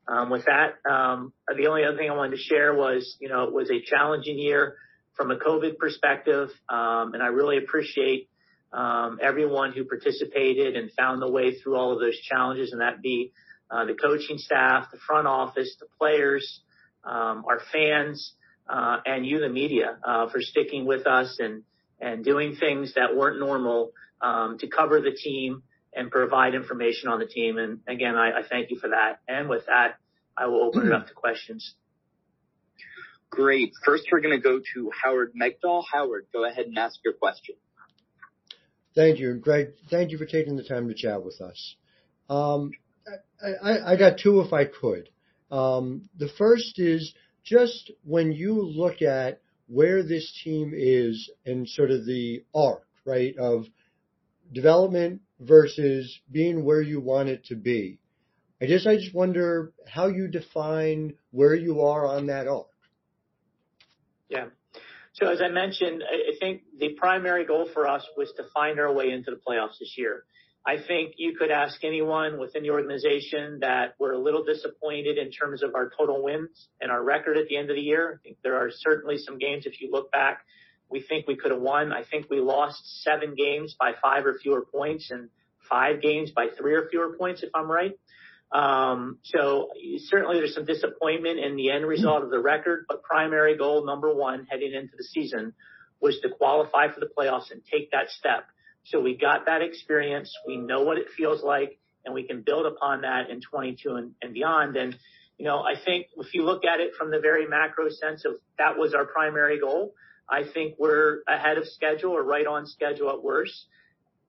Um, 0.08 0.30
with 0.30 0.46
that, 0.46 0.76
um, 0.90 1.34
the 1.48 1.68
only 1.68 1.84
other 1.84 1.98
thing 1.98 2.10
I 2.10 2.16
wanted 2.16 2.36
to 2.36 2.42
share 2.42 2.74
was, 2.76 3.18
you 3.20 3.30
know, 3.30 3.44
it 3.44 3.54
was 3.54 3.72
a 3.72 3.82
challenging 3.82 4.38
year 4.38 4.76
from 5.16 5.32
a 5.32 5.38
COVID 5.38 5.78
perspective. 5.78 6.50
Um, 6.70 7.14
and 7.14 7.24
I 7.24 7.28
really 7.28 7.58
appreciate 7.58 8.30
um, 8.76 9.20
everyone 9.22 9.72
who 9.72 9.86
participated 9.86 10.76
and 10.76 10.92
found 10.92 11.22
the 11.22 11.30
way 11.30 11.56
through 11.56 11.78
all 11.78 11.94
of 11.94 12.00
those 12.00 12.20
challenges, 12.20 12.72
and 12.74 12.82
that 12.82 13.02
be 13.02 13.32
uh, 13.72 13.86
the 13.86 13.94
coaching 13.94 14.38
staff, 14.38 14.88
the 14.92 15.00
front 15.08 15.28
office, 15.28 15.76
the 15.80 15.88
players, 15.98 16.62
um, 17.04 17.46
our 17.48 17.62
fans, 17.72 18.34
uh, 18.70 18.98
and 19.06 19.26
you, 19.26 19.40
the 19.40 19.50
media, 19.50 19.98
uh, 20.04 20.30
for 20.30 20.42
sticking 20.42 20.86
with 20.86 21.08
us 21.08 21.38
and 21.40 21.64
and 22.00 22.26
doing 22.26 22.58
things 22.58 22.94
that 22.96 23.16
weren't 23.16 23.40
normal 23.40 23.92
um, 24.22 24.58
to 24.60 24.68
cover 24.68 25.00
the 25.00 25.12
team 25.12 25.64
and 25.94 26.12
provide 26.12 26.54
information 26.54 27.08
on 27.08 27.20
the 27.20 27.26
team. 27.26 27.58
And 27.58 27.80
again, 27.88 28.16
I, 28.16 28.40
I 28.40 28.42
thank 28.50 28.70
you 28.70 28.78
for 28.78 28.90
that. 28.90 29.20
And 29.30 29.48
with 29.48 29.66
that, 29.68 29.96
I 30.38 30.48
will 30.48 30.64
open 30.66 30.88
it 30.88 30.92
up 30.92 31.08
to 31.08 31.14
questions. 31.14 31.76
Great. 33.30 33.72
First, 33.86 34.04
we're 34.12 34.20
going 34.20 34.36
to 34.36 34.44
go 34.44 34.60
to 34.74 34.92
Howard 35.04 35.32
Megdal. 35.42 35.84
Howard, 35.92 36.28
go 36.34 36.46
ahead 36.46 36.66
and 36.66 36.78
ask 36.78 37.00
your 37.06 37.14
question. 37.14 37.56
Thank 38.96 39.20
you, 39.20 39.36
Greg. 39.36 39.74
Thank 39.90 40.12
you 40.12 40.18
for 40.18 40.26
taking 40.26 40.56
the 40.56 40.64
time 40.64 40.88
to 40.88 40.94
chat 40.94 41.24
with 41.24 41.42
us. 41.42 41.76
Um, 42.30 42.72
I, 43.64 43.94
I, 43.94 43.96
got 43.98 44.18
two 44.18 44.42
if 44.42 44.54
I 44.54 44.66
could. 44.66 45.10
Um, 45.52 46.10
the 46.18 46.30
first 46.38 46.80
is 46.80 47.14
just 47.44 47.92
when 48.04 48.32
you 48.32 48.54
look 48.62 49.02
at 49.02 49.42
where 49.68 50.02
this 50.02 50.40
team 50.44 50.74
is 50.76 51.30
and 51.46 51.68
sort 51.68 51.92
of 51.92 52.06
the 52.06 52.44
arc, 52.54 52.84
right, 53.06 53.36
of 53.38 53.66
development 54.52 55.22
versus 55.40 56.20
being 56.32 56.64
where 56.64 56.82
you 56.82 57.00
want 57.00 57.30
it 57.30 57.46
to 57.46 57.56
be. 57.56 58.00
I 58.62 58.66
guess 58.66 58.88
I 58.88 58.96
just 58.96 59.14
wonder 59.14 59.74
how 59.88 60.08
you 60.08 60.28
define 60.28 61.16
where 61.32 61.54
you 61.54 61.82
are 61.82 62.08
on 62.08 62.28
that 62.28 62.48
arc. 62.48 62.68
Yeah. 64.30 64.46
So 65.16 65.28
as 65.28 65.42
I 65.42 65.48
mentioned, 65.48 66.04
I 66.04 66.38
think 66.40 66.64
the 66.78 66.90
primary 66.90 67.46
goal 67.46 67.70
for 67.74 67.88
us 67.88 68.06
was 68.18 68.34
to 68.36 68.44
find 68.54 68.80
our 68.82 68.94
way 68.94 69.12
into 69.12 69.32
the 69.32 69.38
playoffs 69.38 69.80
this 69.80 69.96
year. 69.98 70.26
I 70.68 70.76
think 70.86 71.14
you 71.18 71.38
could 71.38 71.52
ask 71.52 71.84
anyone 71.86 72.38
within 72.38 72.64
the 72.64 72.72
organization 72.72 73.60
that 73.62 73.96
we're 73.98 74.12
a 74.12 74.20
little 74.20 74.44
disappointed 74.44 75.18
in 75.18 75.32
terms 75.32 75.64
of 75.64 75.74
our 75.74 75.90
total 75.98 76.22
wins 76.22 76.68
and 76.82 76.92
our 76.92 77.02
record 77.02 77.38
at 77.38 77.48
the 77.48 77.56
end 77.56 77.70
of 77.70 77.78
the 77.78 77.82
year. 77.82 78.20
I 78.20 78.24
think 78.24 78.38
there 78.44 78.58
are 78.58 78.70
certainly 78.70 79.18
some 79.18 79.38
games, 79.38 79.66
if 79.66 79.80
you 79.80 79.90
look 79.90 80.12
back, 80.12 80.40
we 80.90 81.02
think 81.02 81.28
we 81.28 81.38
could 81.38 81.52
have 81.52 81.62
won. 81.62 81.94
I 81.94 82.04
think 82.04 82.30
we 82.30 82.42
lost 82.42 83.04
seven 83.04 83.36
games 83.36 83.74
by 83.80 83.94
five 84.02 84.26
or 84.26 84.38
fewer 84.42 84.66
points 84.66 85.12
and 85.12 85.30
five 85.70 86.02
games 86.02 86.32
by 86.32 86.48
three 86.58 86.74
or 86.74 86.90
fewer 86.90 87.16
points, 87.18 87.42
if 87.42 87.52
I'm 87.56 87.72
right. 87.72 87.98
Um, 88.52 89.18
so 89.24 89.70
certainly 90.06 90.38
there's 90.38 90.54
some 90.54 90.66
disappointment 90.66 91.40
in 91.40 91.56
the 91.56 91.72
end 91.72 91.86
result 91.86 92.24
of 92.24 92.30
the 92.30 92.40
record, 92.40 92.86
but 92.88 93.04
primary 93.04 93.58
goal 93.58 93.86
number 93.86 94.14
one 94.14 94.48
heading 94.50 94.74
into 94.74 94.96
the 94.98 95.04
season 95.04 95.54
was 96.00 96.20
to 96.22 96.30
qualify 96.30 96.92
for 96.94 97.00
the 97.00 97.10
playoffs 97.18 97.52
and 97.52 97.62
take 97.72 97.92
that 97.92 98.10
step. 98.10 98.46
So 98.86 99.02
we 99.02 99.18
got 99.18 99.48
that 99.48 99.62
experience. 99.62 100.32
We 100.46 100.58
know 100.58 100.84
what 100.84 100.98
it 100.98 101.08
feels 101.18 101.44
like 101.44 101.80
and 102.06 102.14
we 102.14 102.24
can 102.24 102.42
build 102.42 102.66
upon 102.66 103.02
that 103.02 103.30
in 103.30 103.42
22 103.42 103.96
and, 103.96 104.12
and 104.22 104.34
beyond. 104.34 104.78
And, 104.78 104.96
you 105.38 105.46
know, 105.46 105.60
I 105.60 105.74
think 105.84 106.08
if 106.18 106.34
you 106.34 106.44
look 106.44 106.64
at 106.64 106.80
it 106.80 106.94
from 106.98 107.12
the 107.12 107.20
very 107.20 107.48
macro 107.48 107.90
sense 107.90 108.26
of 108.26 108.36
that 108.58 108.78
was 108.78 108.94
our 108.94 109.06
primary 109.06 109.60
goal, 109.60 109.96
I 110.30 110.44
think 110.44 110.76
we're 110.78 111.22
ahead 111.28 111.58
of 111.58 111.68
schedule 111.68 112.12
or 112.12 112.24
right 112.24 112.46
on 112.46 112.68
schedule 112.68 113.10
at 113.10 113.24
worst. 113.24 113.66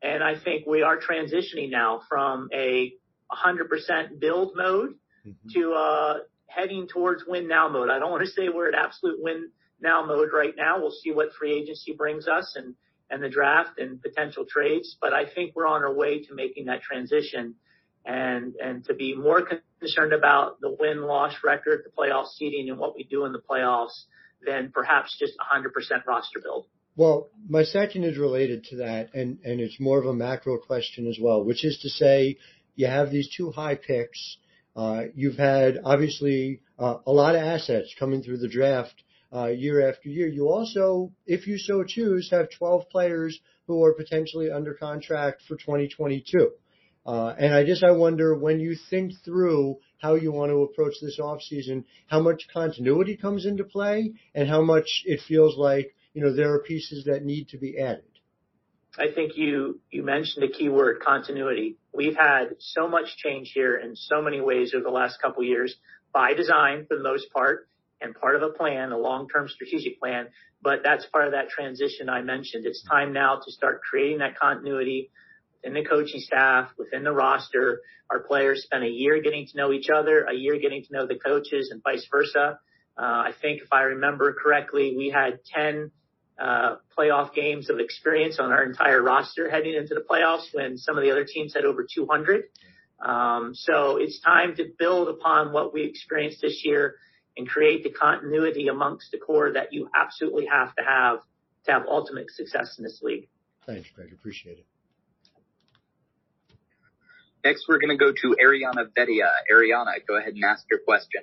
And 0.02 0.22
I 0.22 0.38
think 0.38 0.66
we 0.66 0.82
are 0.82 0.98
transitioning 0.98 1.70
now 1.70 2.02
from 2.08 2.48
a 2.52 2.94
100% 3.30 4.20
build 4.20 4.52
mode 4.56 4.94
mm-hmm. 5.26 5.48
to 5.54 5.72
uh, 5.72 6.14
heading 6.46 6.88
towards 6.88 7.24
win 7.26 7.48
now 7.48 7.68
mode. 7.68 7.90
I 7.90 7.98
don't 7.98 8.10
want 8.10 8.24
to 8.24 8.30
say 8.30 8.48
we're 8.48 8.68
at 8.68 8.74
absolute 8.74 9.16
win 9.20 9.50
now 9.80 10.04
mode 10.04 10.30
right 10.32 10.54
now. 10.56 10.80
We'll 10.80 10.94
see 11.02 11.12
what 11.12 11.32
free 11.38 11.52
agency 11.52 11.92
brings 11.92 12.28
us 12.28 12.54
and 12.56 12.74
and 13.08 13.22
the 13.22 13.28
draft 13.28 13.78
and 13.78 14.02
potential 14.02 14.44
trades, 14.48 14.96
but 15.00 15.12
I 15.12 15.26
think 15.32 15.54
we're 15.54 15.68
on 15.68 15.84
our 15.84 15.94
way 15.94 16.24
to 16.24 16.34
making 16.34 16.64
that 16.66 16.82
transition 16.82 17.54
and 18.04 18.54
and 18.62 18.84
to 18.86 18.94
be 18.94 19.14
more 19.14 19.46
concerned 19.80 20.12
about 20.12 20.60
the 20.60 20.76
win 20.78 21.02
loss 21.02 21.34
record, 21.44 21.84
the 21.84 21.90
playoff 21.90 22.26
seeding, 22.28 22.68
and 22.68 22.78
what 22.78 22.96
we 22.96 23.04
do 23.04 23.24
in 23.24 23.32
the 23.32 23.40
playoffs 23.40 24.04
than 24.44 24.70
perhaps 24.72 25.16
just 25.18 25.32
100% 25.38 25.70
roster 26.06 26.40
build. 26.40 26.66
Well, 26.96 27.28
my 27.48 27.64
second 27.64 28.04
is 28.04 28.16
related 28.16 28.64
to 28.70 28.76
that, 28.76 29.14
and, 29.14 29.38
and 29.44 29.60
it's 29.60 29.78
more 29.78 29.98
of 29.98 30.06
a 30.06 30.14
macro 30.14 30.56
question 30.58 31.06
as 31.06 31.18
well, 31.20 31.44
which 31.44 31.64
is 31.64 31.78
to 31.82 31.90
say, 31.90 32.38
you 32.76 32.86
have 32.86 33.10
these 33.10 33.28
two 33.34 33.50
high 33.50 33.74
picks. 33.74 34.38
Uh, 34.76 35.04
you've 35.14 35.36
had 35.36 35.78
obviously 35.84 36.60
uh, 36.78 36.98
a 37.06 37.12
lot 37.12 37.34
of 37.34 37.42
assets 37.42 37.94
coming 37.98 38.22
through 38.22 38.38
the 38.38 38.48
draft 38.48 39.02
uh, 39.34 39.46
year 39.46 39.88
after 39.88 40.08
year. 40.08 40.28
You 40.28 40.48
also, 40.48 41.12
if 41.26 41.46
you 41.46 41.58
so 41.58 41.82
choose, 41.82 42.30
have 42.30 42.48
12 42.50 42.88
players 42.90 43.40
who 43.66 43.82
are 43.84 43.94
potentially 43.94 44.50
under 44.50 44.74
contract 44.74 45.42
for 45.48 45.56
2022. 45.56 46.52
Uh, 47.04 47.34
and 47.38 47.54
I 47.54 47.64
just 47.64 47.84
I 47.84 47.92
wonder 47.92 48.36
when 48.36 48.60
you 48.60 48.76
think 48.90 49.12
through 49.24 49.78
how 49.98 50.14
you 50.14 50.32
want 50.32 50.50
to 50.50 50.62
approach 50.62 50.94
this 51.00 51.18
offseason, 51.20 51.84
how 52.08 52.20
much 52.20 52.48
continuity 52.52 53.16
comes 53.16 53.46
into 53.46 53.64
play 53.64 54.12
and 54.34 54.48
how 54.48 54.60
much 54.60 55.02
it 55.04 55.20
feels 55.26 55.56
like, 55.56 55.94
you 56.14 56.22
know, 56.22 56.34
there 56.34 56.52
are 56.52 56.62
pieces 56.62 57.04
that 57.04 57.24
need 57.24 57.48
to 57.50 57.58
be 57.58 57.78
added. 57.78 58.15
I 58.98 59.12
think 59.12 59.36
you, 59.36 59.80
you 59.90 60.02
mentioned 60.02 60.44
a 60.44 60.48
key 60.48 60.68
word, 60.68 61.00
continuity. 61.04 61.76
We've 61.92 62.16
had 62.16 62.56
so 62.58 62.88
much 62.88 63.16
change 63.16 63.52
here 63.54 63.76
in 63.76 63.94
so 63.94 64.22
many 64.22 64.40
ways 64.40 64.72
over 64.74 64.84
the 64.84 64.90
last 64.90 65.20
couple 65.20 65.42
of 65.42 65.48
years 65.48 65.74
by 66.12 66.34
design 66.34 66.86
for 66.88 66.96
the 66.96 67.02
most 67.02 67.32
part 67.32 67.68
and 68.00 68.14
part 68.14 68.36
of 68.36 68.42
a 68.42 68.50
plan, 68.50 68.92
a 68.92 68.98
long-term 68.98 69.48
strategic 69.48 70.00
plan. 70.00 70.28
But 70.62 70.80
that's 70.82 71.06
part 71.06 71.26
of 71.26 71.32
that 71.32 71.48
transition 71.50 72.08
I 72.08 72.22
mentioned. 72.22 72.64
It's 72.66 72.82
time 72.84 73.12
now 73.12 73.40
to 73.44 73.52
start 73.52 73.82
creating 73.82 74.18
that 74.18 74.38
continuity 74.38 75.10
within 75.62 75.74
the 75.74 75.88
coaching 75.88 76.20
staff, 76.20 76.70
within 76.78 77.04
the 77.04 77.12
roster. 77.12 77.82
Our 78.10 78.20
players 78.20 78.62
spent 78.62 78.84
a 78.84 78.88
year 78.88 79.20
getting 79.20 79.46
to 79.46 79.56
know 79.56 79.72
each 79.72 79.88
other, 79.90 80.24
a 80.24 80.34
year 80.34 80.58
getting 80.58 80.84
to 80.84 80.92
know 80.92 81.06
the 81.06 81.18
coaches 81.18 81.70
and 81.70 81.82
vice 81.82 82.06
versa. 82.10 82.58
Uh, 82.98 83.02
I 83.02 83.32
think 83.42 83.62
if 83.62 83.68
I 83.72 83.82
remember 83.82 84.34
correctly, 84.42 84.94
we 84.96 85.10
had 85.10 85.40
10 85.54 85.90
uh, 86.38 86.76
playoff 86.96 87.34
games 87.34 87.70
of 87.70 87.78
experience 87.78 88.38
on 88.38 88.52
our 88.52 88.62
entire 88.62 89.02
roster 89.02 89.50
heading 89.50 89.74
into 89.74 89.94
the 89.94 90.04
playoffs 90.08 90.52
when 90.52 90.76
some 90.76 90.96
of 90.96 91.04
the 91.04 91.10
other 91.10 91.24
teams 91.24 91.54
had 91.54 91.64
over 91.64 91.86
200. 91.92 92.44
Um, 93.00 93.54
so 93.54 93.96
it's 93.96 94.20
time 94.20 94.56
to 94.56 94.64
build 94.78 95.08
upon 95.08 95.52
what 95.52 95.72
we 95.72 95.84
experienced 95.84 96.40
this 96.42 96.62
year 96.64 96.96
and 97.36 97.46
create 97.48 97.84
the 97.84 97.90
continuity 97.90 98.68
amongst 98.68 99.10
the 99.12 99.18
core 99.18 99.52
that 99.52 99.72
you 99.72 99.88
absolutely 99.94 100.46
have 100.46 100.74
to 100.76 100.82
have 100.82 101.18
to 101.64 101.72
have 101.72 101.82
ultimate 101.88 102.30
success 102.30 102.76
in 102.78 102.84
this 102.84 103.00
league. 103.02 103.28
Thanks, 103.66 103.88
Greg. 103.94 104.12
Appreciate 104.12 104.58
it. 104.58 104.66
Next, 107.44 107.66
we're 107.68 107.78
going 107.78 107.96
to 107.96 108.02
go 108.02 108.12
to 108.12 108.36
Ariana 108.42 108.88
Vedia. 108.96 109.28
Ariana, 109.52 109.94
go 110.06 110.16
ahead 110.16 110.34
and 110.34 110.44
ask 110.44 110.64
your 110.70 110.80
question. 110.80 111.22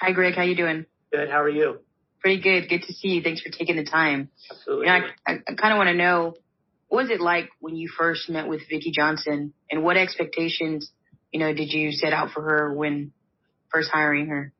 Hi, 0.00 0.12
Greg. 0.12 0.34
How 0.34 0.42
you 0.42 0.54
doing? 0.54 0.86
Good. 1.12 1.28
How 1.28 1.42
are 1.42 1.48
you? 1.48 1.78
Pretty 2.20 2.42
good. 2.42 2.68
Good 2.68 2.82
to 2.82 2.92
see 2.92 3.08
you. 3.08 3.22
Thanks 3.22 3.40
for 3.40 3.50
taking 3.50 3.76
the 3.76 3.84
time. 3.84 4.30
Absolutely. 4.50 4.86
You 4.86 4.92
know, 4.92 5.06
I, 5.26 5.32
I, 5.32 5.38
I 5.48 5.54
kind 5.54 5.72
of 5.72 5.78
want 5.78 5.88
to 5.88 5.94
know 5.94 6.34
what 6.88 7.02
was 7.02 7.10
it 7.10 7.20
like 7.20 7.50
when 7.60 7.76
you 7.76 7.88
first 7.88 8.28
met 8.28 8.48
with 8.48 8.62
Vickie 8.70 8.92
Johnson, 8.92 9.52
and 9.70 9.84
what 9.84 9.96
expectations, 9.96 10.90
you 11.30 11.38
know, 11.38 11.52
did 11.52 11.72
you 11.72 11.92
set 11.92 12.12
out 12.12 12.30
for 12.30 12.42
her 12.42 12.72
when 12.72 13.12
first 13.70 13.90
hiring 13.90 14.26
her? 14.28 14.52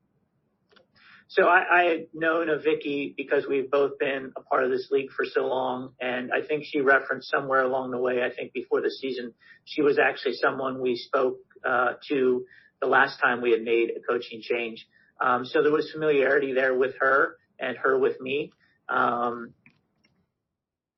So 1.27 1.47
I, 1.47 1.63
I 1.71 1.83
had 1.83 2.07
known 2.13 2.49
of 2.49 2.61
Vickie 2.61 3.15
because 3.15 3.45
we've 3.47 3.69
both 3.69 3.99
been 3.99 4.31
a 4.35 4.41
part 4.41 4.63
of 4.63 4.71
this 4.71 4.87
league 4.89 5.11
for 5.11 5.25
so 5.25 5.47
long, 5.47 5.93
and 5.99 6.31
I 6.31 6.45
think 6.45 6.65
she 6.65 6.81
referenced 6.81 7.29
somewhere 7.29 7.61
along 7.61 7.91
the 7.91 7.99
way. 7.99 8.23
I 8.23 8.33
think 8.33 8.53
before 8.53 8.81
the 8.81 8.91
season, 8.91 9.33
she 9.65 9.81
was 9.81 9.99
actually 9.99 10.35
someone 10.35 10.81
we 10.81 10.95
spoke 10.95 11.37
uh, 11.67 11.93
to 12.09 12.45
the 12.81 12.87
last 12.87 13.19
time 13.19 13.41
we 13.41 13.51
had 13.51 13.61
made 13.61 13.91
a 13.91 13.99
coaching 13.99 14.41
change. 14.41 14.87
Um, 15.19 15.45
so 15.45 15.61
there 15.61 15.71
was 15.71 15.91
familiarity 15.91 16.53
there 16.53 16.75
with 16.75 16.95
her 16.99 17.35
and 17.59 17.77
her 17.77 17.97
with 17.97 18.19
me. 18.21 18.51
Um, 18.87 19.53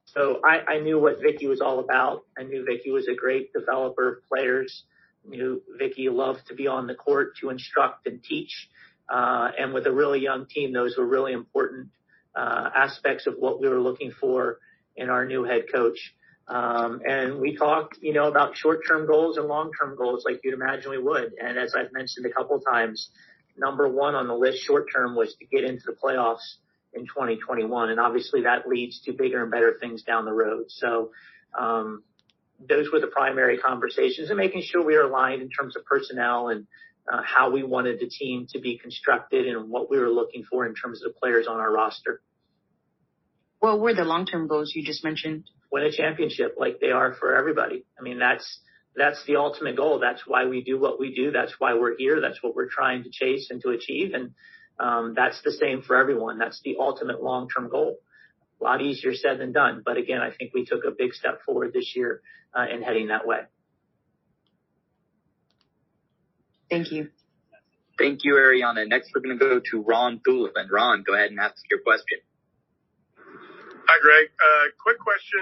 so 0.06 0.42
I, 0.44 0.74
I 0.76 0.80
knew 0.80 1.00
what 1.00 1.22
Vickie 1.22 1.48
was 1.48 1.62
all 1.62 1.80
about. 1.80 2.24
I 2.38 2.44
knew 2.44 2.66
Vickie 2.66 2.92
was 2.92 3.08
a 3.08 3.16
great 3.16 3.54
developer 3.54 4.18
of 4.18 4.28
players. 4.28 4.84
Knew 5.26 5.62
Vickie 5.80 6.12
loved 6.12 6.48
to 6.48 6.56
be 6.56 6.68
on 6.68 6.88
the 6.88 6.96
court 6.96 7.38
to 7.38 7.50
instruct 7.50 8.08
and 8.08 8.22
teach. 8.24 8.70
Uh, 9.10 9.52
and 9.58 9.74
with 9.74 9.86
a 9.88 9.92
really 9.92 10.20
young 10.20 10.48
team, 10.48 10.74
those 10.74 10.98
were 10.98 11.06
really 11.06 11.34
important 11.34 11.90
uh, 12.36 12.70
aspects 12.76 13.28
of 13.28 13.36
what 13.38 13.62
we 13.62 13.68
were 13.70 13.82
looking 13.82 14.12
for 14.12 14.60
in 14.96 15.10
our 15.10 15.26
new 15.26 15.44
head 15.44 15.66
coach. 15.72 16.14
Um, 16.48 17.02
and 17.08 17.40
we 17.40 17.56
talked, 17.56 18.00
you 18.02 18.14
know, 18.14 18.28
about 18.28 18.58
short-term 18.58 19.08
goals 19.08 19.38
and 19.38 19.48
long-term 19.48 19.96
goals 19.96 20.24
like 20.26 20.42
you'd 20.44 20.54
imagine 20.54 20.92
we 20.92 20.98
would. 20.98 21.34
And 21.42 21.58
as 21.58 21.74
I've 21.76 21.94
mentioned 21.94 22.26
a 22.26 22.32
couple 22.32 22.60
times, 22.60 23.10
number 23.62 23.88
one 23.88 24.16
on 24.16 24.28
the 24.28 24.34
list 24.34 24.60
short-term 24.64 25.16
was 25.16 25.36
to 25.40 25.46
get 25.46 25.64
into 25.64 25.84
the 25.86 25.94
playoffs 25.94 26.56
in 26.94 27.04
2021. 27.04 27.90
And 27.90 28.00
obviously 28.00 28.44
that 28.44 28.68
leads 28.68 29.00
to 29.02 29.14
bigger 29.14 29.42
and 29.42 29.52
better 29.52 29.78
things 29.80 30.04
down 30.04 30.26
the 30.26 30.34
road. 30.34 30.66
So, 30.70 31.12
um, 31.58 32.04
those 32.68 32.92
were 32.92 33.00
the 33.00 33.08
primary 33.08 33.58
conversations 33.58 34.30
and 34.30 34.38
making 34.38 34.62
sure 34.64 34.86
we 34.86 34.96
were 34.96 35.04
aligned 35.04 35.42
in 35.42 35.50
terms 35.50 35.76
of 35.76 35.86
personnel 35.86 36.50
and 36.50 36.68
uh, 37.12 37.22
how 37.24 37.52
we 37.52 37.64
wanted 37.64 38.00
the 38.00 38.08
team 38.08 38.48
to 38.52 38.60
be 38.60 38.78
constructed 38.78 39.48
and 39.48 39.70
what 39.70 39.90
we 39.90 39.98
were 39.98 40.10
looking 40.10 40.44
for 40.44 40.66
in 40.66 40.76
terms 40.76 41.04
of 41.04 41.12
the 41.12 41.20
players 41.20 41.48
on 41.48 41.60
our 41.60 41.72
roster. 41.72 42.22
What 43.60 43.80
were 43.80 43.94
the 43.94 44.04
long-term 44.04 44.48
goals 44.48 44.74
you 44.76 44.84
just 44.84 45.04
mentioned? 45.04 45.50
Win 45.72 45.84
a 45.84 45.92
championship 45.92 46.56
like 46.58 46.80
they 46.80 46.92
are 46.92 47.14
for 47.14 47.36
everybody. 47.36 47.86
I 47.98 48.04
mean, 48.04 48.20
that's, 48.20 48.60
that's 48.96 49.24
the 49.26 49.38
ultimate 49.38 49.78
goal. 49.78 50.00
That's 50.00 50.24
why 50.28 50.46
we 50.46 50.64
do 50.64 50.80
what 50.80 51.00
we 51.00 51.16
do. 51.16 51.32
That's 51.32 51.54
why 51.60 51.76
we're 51.76 51.96
here. 51.98 52.20
That's 52.20 52.42
what 52.44 52.56
we're 52.56 52.70
trying 52.70 53.04
to 53.04 53.10
chase 53.10 53.48
and 53.50 53.62
to 53.62 53.70
achieve. 53.70 54.14
And, 54.14 54.32
um, 54.80 55.14
that's 55.16 55.42
the 55.44 55.52
same 55.52 55.82
for 55.82 55.96
everyone. 55.96 56.40
That's 56.40 56.60
the 56.64 56.78
ultimate 56.80 57.22
long-term 57.22 57.70
goal. 57.70 57.98
A 58.60 58.64
lot 58.64 58.82
easier 58.82 59.14
said 59.14 59.40
than 59.40 59.52
done. 59.54 59.82
But 59.86 59.98
again, 59.98 60.22
I 60.22 60.32
think 60.32 60.54
we 60.54 60.66
took 60.66 60.84
a 60.86 60.92
big 60.92 61.14
step 61.14 61.44
forward 61.44 61.72
this 61.74 61.94
year 61.96 62.22
uh, 62.54 62.66
in 62.74 62.82
heading 62.82 63.08
that 63.08 63.26
way. 63.26 63.40
Thank 66.70 66.92
you. 66.92 67.10
Thank 67.98 68.24
you, 68.24 68.34
Ariana. 68.36 68.88
Next, 68.88 69.12
we're 69.14 69.22
going 69.22 69.38
to 69.38 69.46
go 69.46 69.62
to 69.72 69.82
Ron 69.82 70.22
Thulin. 70.28 70.72
Ron, 70.72 71.04
go 71.04 71.14
ahead 71.14 71.30
and 71.30 71.40
ask 71.40 71.62
your 71.70 71.82
question. 71.82 72.20
Hi, 73.88 74.00
Greg. 74.02 74.32
Uh, 74.40 74.72
quick 74.82 74.98
question. 75.00 75.42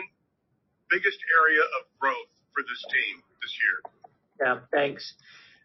Biggest 0.89 1.19
area 1.39 1.61
of 1.61 1.85
growth 1.99 2.33
for 2.53 2.63
this 2.63 2.83
team 2.91 3.21
this 3.41 3.57
year? 3.61 3.93
Yeah, 4.41 4.59
thanks. 4.71 5.13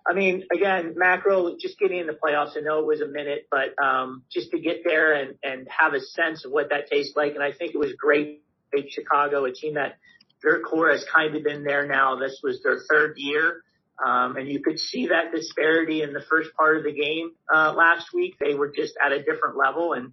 I 0.07 0.13
mean, 0.13 0.45
again, 0.53 0.95
macro, 0.97 1.57
just 1.59 1.79
getting 1.79 1.99
in 1.99 2.07
the 2.07 2.13
playoffs, 2.13 2.57
I 2.57 2.61
know 2.61 2.81
it 2.81 2.87
was 2.87 3.01
a 3.01 3.09
minute, 3.09 3.47
but 3.51 3.75
um, 3.83 4.23
just 4.31 4.51
to 4.51 4.61
get 4.61 4.83
there 4.85 5.15
and, 5.15 5.37
and 5.43 5.67
have 5.71 5.95
a 5.95 6.01
sense 6.01 6.45
of 6.45 6.53
what 6.53 6.71
that 6.71 6.91
tastes 6.91 7.17
like. 7.17 7.35
And 7.35 7.43
I 7.43 7.53
think 7.53 7.75
it 7.75 7.79
was 7.79 7.93
great, 7.95 8.43
Chicago, 8.91 9.45
a 9.47 9.53
team 9.53 9.75
that 9.75 9.97
their 10.43 10.61
core 10.61 10.91
has 10.91 11.05
kind 11.05 11.35
of 11.35 11.43
been 11.43 11.65
there 11.65 11.87
now. 11.87 12.17
This 12.17 12.41
was 12.43 12.63
their 12.63 12.81
third 12.91 13.15
year. 13.17 13.63
Um, 14.05 14.37
and 14.37 14.49
you 14.49 14.61
could 14.61 14.79
see 14.79 15.07
that 15.07 15.33
disparity 15.33 16.03
in 16.03 16.13
the 16.13 16.23
first 16.29 16.51
part 16.55 16.77
of 16.77 16.85
the 16.85 16.93
game 16.93 17.31
uh, 17.53 17.73
last 17.73 18.13
week. 18.13 18.35
They 18.39 18.55
were 18.55 18.71
just 18.71 18.95
at 19.03 19.13
a 19.13 19.23
different 19.23 19.57
level, 19.57 19.93
and 19.93 20.13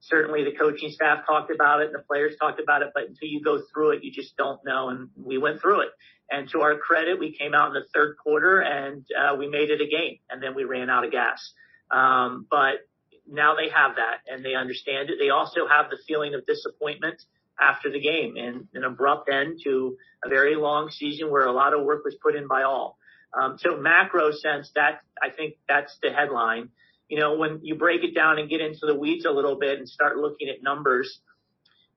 certainly 0.00 0.44
the 0.44 0.56
coaching 0.56 0.90
staff 0.90 1.26
talked 1.26 1.50
about 1.50 1.82
it 1.82 1.86
and 1.86 1.94
the 1.94 2.04
players 2.06 2.36
talked 2.40 2.60
about 2.60 2.82
it. 2.82 2.90
But 2.94 3.08
until 3.08 3.28
you 3.28 3.42
go 3.42 3.60
through 3.72 3.90
it, 3.90 4.04
you 4.04 4.12
just 4.12 4.36
don't 4.36 4.64
know. 4.64 4.88
And 4.88 5.10
we 5.16 5.36
went 5.36 5.60
through 5.60 5.82
it. 5.82 5.88
And 6.30 6.48
to 6.50 6.60
our 6.60 6.76
credit, 6.76 7.18
we 7.18 7.32
came 7.32 7.54
out 7.54 7.68
in 7.68 7.74
the 7.74 7.86
third 7.94 8.16
quarter 8.18 8.60
and 8.60 9.04
uh, 9.18 9.36
we 9.36 9.48
made 9.48 9.70
it 9.70 9.80
a 9.80 9.86
game, 9.86 10.18
and 10.28 10.42
then 10.42 10.54
we 10.54 10.64
ran 10.64 10.90
out 10.90 11.04
of 11.04 11.10
gas. 11.10 11.52
Um, 11.90 12.46
but 12.50 12.86
now 13.26 13.54
they 13.54 13.68
have 13.68 13.96
that 13.96 14.20
and 14.30 14.44
they 14.44 14.54
understand 14.54 15.10
it. 15.10 15.16
They 15.18 15.30
also 15.30 15.66
have 15.66 15.90
the 15.90 15.98
feeling 16.06 16.34
of 16.34 16.46
disappointment 16.46 17.22
after 17.60 17.90
the 17.90 18.00
game 18.00 18.36
and 18.36 18.68
an 18.74 18.84
abrupt 18.84 19.28
end 19.28 19.60
to 19.64 19.96
a 20.24 20.28
very 20.28 20.54
long 20.54 20.90
season 20.90 21.30
where 21.30 21.46
a 21.46 21.52
lot 21.52 21.74
of 21.74 21.84
work 21.84 22.04
was 22.04 22.14
put 22.22 22.36
in 22.36 22.46
by 22.46 22.62
all. 22.62 22.98
Um, 23.38 23.58
so 23.58 23.76
macro 23.76 24.32
sense, 24.32 24.70
that 24.74 25.00
I 25.20 25.30
think 25.30 25.56
that's 25.68 25.96
the 26.02 26.10
headline. 26.10 26.70
You 27.08 27.18
know, 27.18 27.36
when 27.36 27.60
you 27.62 27.74
break 27.74 28.04
it 28.04 28.14
down 28.14 28.38
and 28.38 28.48
get 28.48 28.60
into 28.60 28.86
the 28.86 28.94
weeds 28.94 29.24
a 29.24 29.30
little 29.30 29.58
bit 29.58 29.78
and 29.78 29.88
start 29.88 30.16
looking 30.16 30.48
at 30.48 30.62
numbers, 30.62 31.20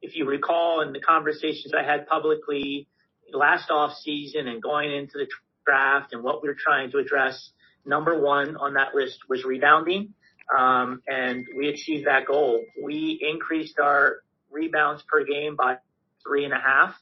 if 0.02 0.15
you 0.15 0.26
recall 0.26 0.82
in 0.82 0.94
the 0.94 1.00
conversations 1.00 1.74
I 1.78 1.84
had 1.84 2.08
publicly 2.08 2.88
last 3.34 3.70
off 3.70 3.94
season 3.98 4.48
and 4.48 4.62
going 4.62 4.91
into 4.91 5.17
the 5.17 5.28
draft 5.65 6.13
and 6.13 6.24
what 6.24 6.44
we're 6.44 6.58
trying 6.58 6.91
to 6.91 6.98
address, 6.98 7.52
number 7.86 8.20
one 8.20 8.56
on 8.58 8.76
that 8.76 8.94
list 8.96 9.20
was 9.30 9.44
rebounding. 9.44 10.13
Um, 10.58 11.02
and 11.08 11.46
we 11.56 11.70
achieved 11.70 12.08
that 12.08 12.26
goal. 12.26 12.63
We 12.84 13.20
increased 13.22 13.80
our 13.80 14.17
rebounds 14.50 15.04
per 15.08 15.24
game 15.24 15.56
by 15.56 15.78
three 16.26 16.46
and 16.46 16.54
a 16.54 16.60
half. 16.60 16.96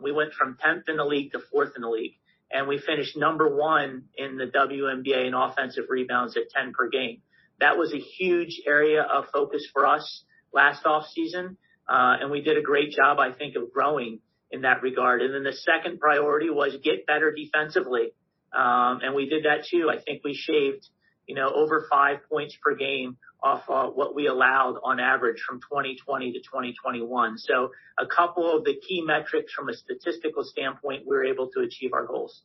We 0.00 0.12
went 0.12 0.34
from 0.34 0.56
10th 0.64 0.88
in 0.88 0.96
the 0.96 1.04
league 1.04 1.32
to 1.32 1.40
fourth 1.50 1.72
in 1.76 1.82
the 1.82 1.88
league 1.88 2.14
and 2.52 2.68
we 2.68 2.78
finished 2.78 3.16
number 3.16 3.56
one 3.56 4.04
in 4.16 4.36
the 4.36 4.46
WNBA 4.46 5.26
in 5.26 5.34
offensive 5.34 5.84
rebounds 5.88 6.36
at 6.36 6.50
10 6.54 6.72
per 6.72 6.88
game. 6.88 7.22
That 7.60 7.78
was 7.78 7.92
a 7.94 7.98
huge 7.98 8.60
area 8.66 9.02
of 9.02 9.26
focus 9.32 9.66
for 9.72 9.86
us 9.86 10.24
last 10.52 10.84
off 10.84 11.06
season. 11.06 11.56
Uh, 11.88 12.16
and 12.20 12.30
we 12.30 12.42
did 12.42 12.58
a 12.58 12.62
great 12.62 12.92
job, 12.92 13.18
I 13.18 13.32
think, 13.32 13.56
of 13.56 13.72
growing 13.72 14.20
in 14.52 14.62
that 14.62 14.82
regard. 14.82 15.22
And 15.22 15.34
then 15.34 15.42
the 15.42 15.52
second 15.52 15.98
priority 15.98 16.50
was 16.50 16.76
get 16.84 17.06
better 17.06 17.32
defensively. 17.32 18.12
Um, 18.52 19.00
and 19.02 19.14
we 19.14 19.28
did 19.28 19.44
that 19.44 19.64
too. 19.68 19.90
I 19.90 20.00
think 20.00 20.22
we 20.24 20.34
shaved, 20.34 20.86
you 21.26 21.34
know, 21.34 21.50
over 21.52 21.86
five 21.90 22.18
points 22.30 22.56
per 22.62 22.76
game 22.76 23.16
off 23.42 23.62
uh, 23.68 23.86
what 23.88 24.14
we 24.14 24.26
allowed 24.28 24.76
on 24.84 25.00
average 25.00 25.42
from 25.46 25.58
2020 25.60 26.32
to 26.32 26.38
2021. 26.38 27.38
So 27.38 27.70
a 27.98 28.06
couple 28.06 28.56
of 28.56 28.64
the 28.64 28.74
key 28.74 29.02
metrics 29.04 29.52
from 29.52 29.68
a 29.68 29.74
statistical 29.74 30.44
standpoint, 30.44 31.04
we 31.08 31.16
were 31.16 31.24
able 31.24 31.50
to 31.56 31.60
achieve 31.60 31.92
our 31.94 32.06
goals. 32.06 32.42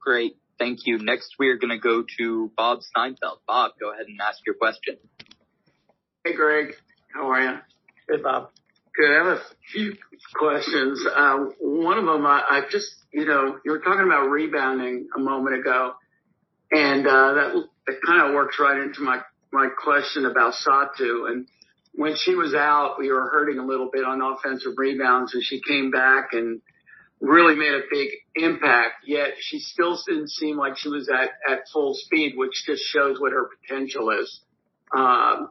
Great. 0.00 0.36
Thank 0.58 0.86
you. 0.86 0.98
Next, 0.98 1.34
we 1.38 1.48
are 1.48 1.56
going 1.56 1.76
to 1.76 1.78
go 1.78 2.04
to 2.18 2.50
Bob 2.56 2.78
Steinfeld. 2.82 3.40
Bob, 3.46 3.72
go 3.78 3.92
ahead 3.92 4.06
and 4.06 4.18
ask 4.26 4.38
your 4.46 4.54
question. 4.54 4.96
Hey, 6.24 6.34
Greg. 6.34 6.74
How 7.12 7.30
are 7.30 7.40
you? 7.42 7.75
Bob. 8.22 8.50
Good. 8.96 9.10
I 9.10 9.14
have 9.14 9.38
a 9.38 9.40
few 9.72 9.94
questions. 10.34 11.04
Uh, 11.14 11.36
one 11.60 11.98
of 11.98 12.06
them, 12.06 12.24
I, 12.24 12.42
I 12.48 12.62
just, 12.70 12.88
you 13.12 13.26
know, 13.26 13.58
you 13.64 13.72
were 13.72 13.80
talking 13.80 14.04
about 14.04 14.28
rebounding 14.28 15.08
a 15.14 15.20
moment 15.20 15.60
ago. 15.60 15.94
And 16.72 17.06
uh, 17.06 17.34
that 17.34 17.64
that 17.86 17.96
kind 18.04 18.28
of 18.28 18.34
works 18.34 18.56
right 18.58 18.80
into 18.80 19.02
my 19.02 19.20
my 19.52 19.68
question 19.82 20.26
about 20.26 20.54
Satu. 20.54 21.30
And 21.30 21.46
when 21.94 22.16
she 22.16 22.34
was 22.34 22.54
out, 22.54 22.96
we 22.98 23.10
were 23.10 23.28
hurting 23.30 23.58
a 23.58 23.64
little 23.64 23.88
bit 23.92 24.04
on 24.04 24.20
offensive 24.20 24.72
rebounds, 24.76 25.34
and 25.34 25.44
she 25.44 25.60
came 25.60 25.90
back 25.90 26.32
and 26.32 26.60
really 27.20 27.54
made 27.54 27.72
a 27.72 27.82
big 27.90 28.08
impact. 28.34 29.04
Yet 29.06 29.34
she 29.38 29.58
still 29.60 29.98
didn't 30.08 30.30
seem 30.30 30.56
like 30.56 30.76
she 30.76 30.88
was 30.88 31.08
at 31.08 31.30
at 31.50 31.68
full 31.72 31.94
speed, 31.94 32.34
which 32.36 32.64
just 32.66 32.82
shows 32.82 33.20
what 33.20 33.32
her 33.32 33.48
potential 33.60 34.10
is. 34.10 34.40
Um, 34.96 35.48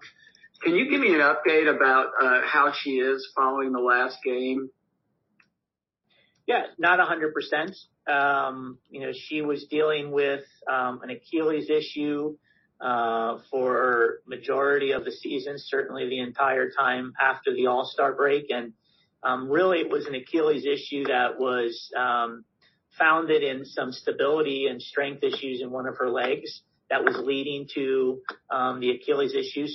can 0.65 0.73
you 0.73 0.89
give 0.89 0.99
me 0.99 1.13
an 1.13 1.19
update 1.19 1.69
about 1.69 2.08
uh, 2.19 2.41
how 2.43 2.73
she 2.73 2.95
is 2.95 3.32
following 3.36 3.71
the 3.71 3.80
last 3.80 4.17
game? 4.25 4.69
Yeah, 6.47 6.63
not 6.80 6.97
100%. 6.99 8.12
Um, 8.12 8.80
you 8.89 9.01
know, 9.01 9.12
she 9.13 9.43
was 9.43 9.65
dealing 9.69 10.12
with 10.12 10.43
um, 10.67 11.01
an 11.04 11.12
Achilles 11.12 11.69
issue 11.69 12.38
uh, 12.82 13.38
for 13.51 14.21
majority 14.25 14.91
of 14.91 15.06
the 15.06 15.12
season, 15.12 15.56
certainly 15.58 16.10
the 16.10 16.19
entire 16.19 16.71
time 16.71 17.13
after 17.21 17.54
the 17.54 17.67
All-Star 17.67 18.15
break. 18.15 18.47
And 18.49 18.73
um, 19.21 19.47
really 19.49 19.82
it 19.82 19.89
was 19.91 20.08
an 20.08 20.15
Achilles 20.15 20.65
issue 20.65 21.06
that 21.06 21.39
was 21.39 21.91
founded 22.97 23.43
in 23.43 23.65
some 23.65 23.91
stability 23.91 24.65
and 24.67 24.82
strength 24.82 25.23
issues 25.23 25.62
in 25.62 25.69
one 25.69 25.88
of 25.88 25.97
her 25.97 26.10
legs 26.10 26.62
that 26.89 27.04
was 27.04 27.17
leading 27.23 27.67
to 27.75 28.19
the 28.49 28.99
Achilles 28.99 29.36
issue. 29.36 29.67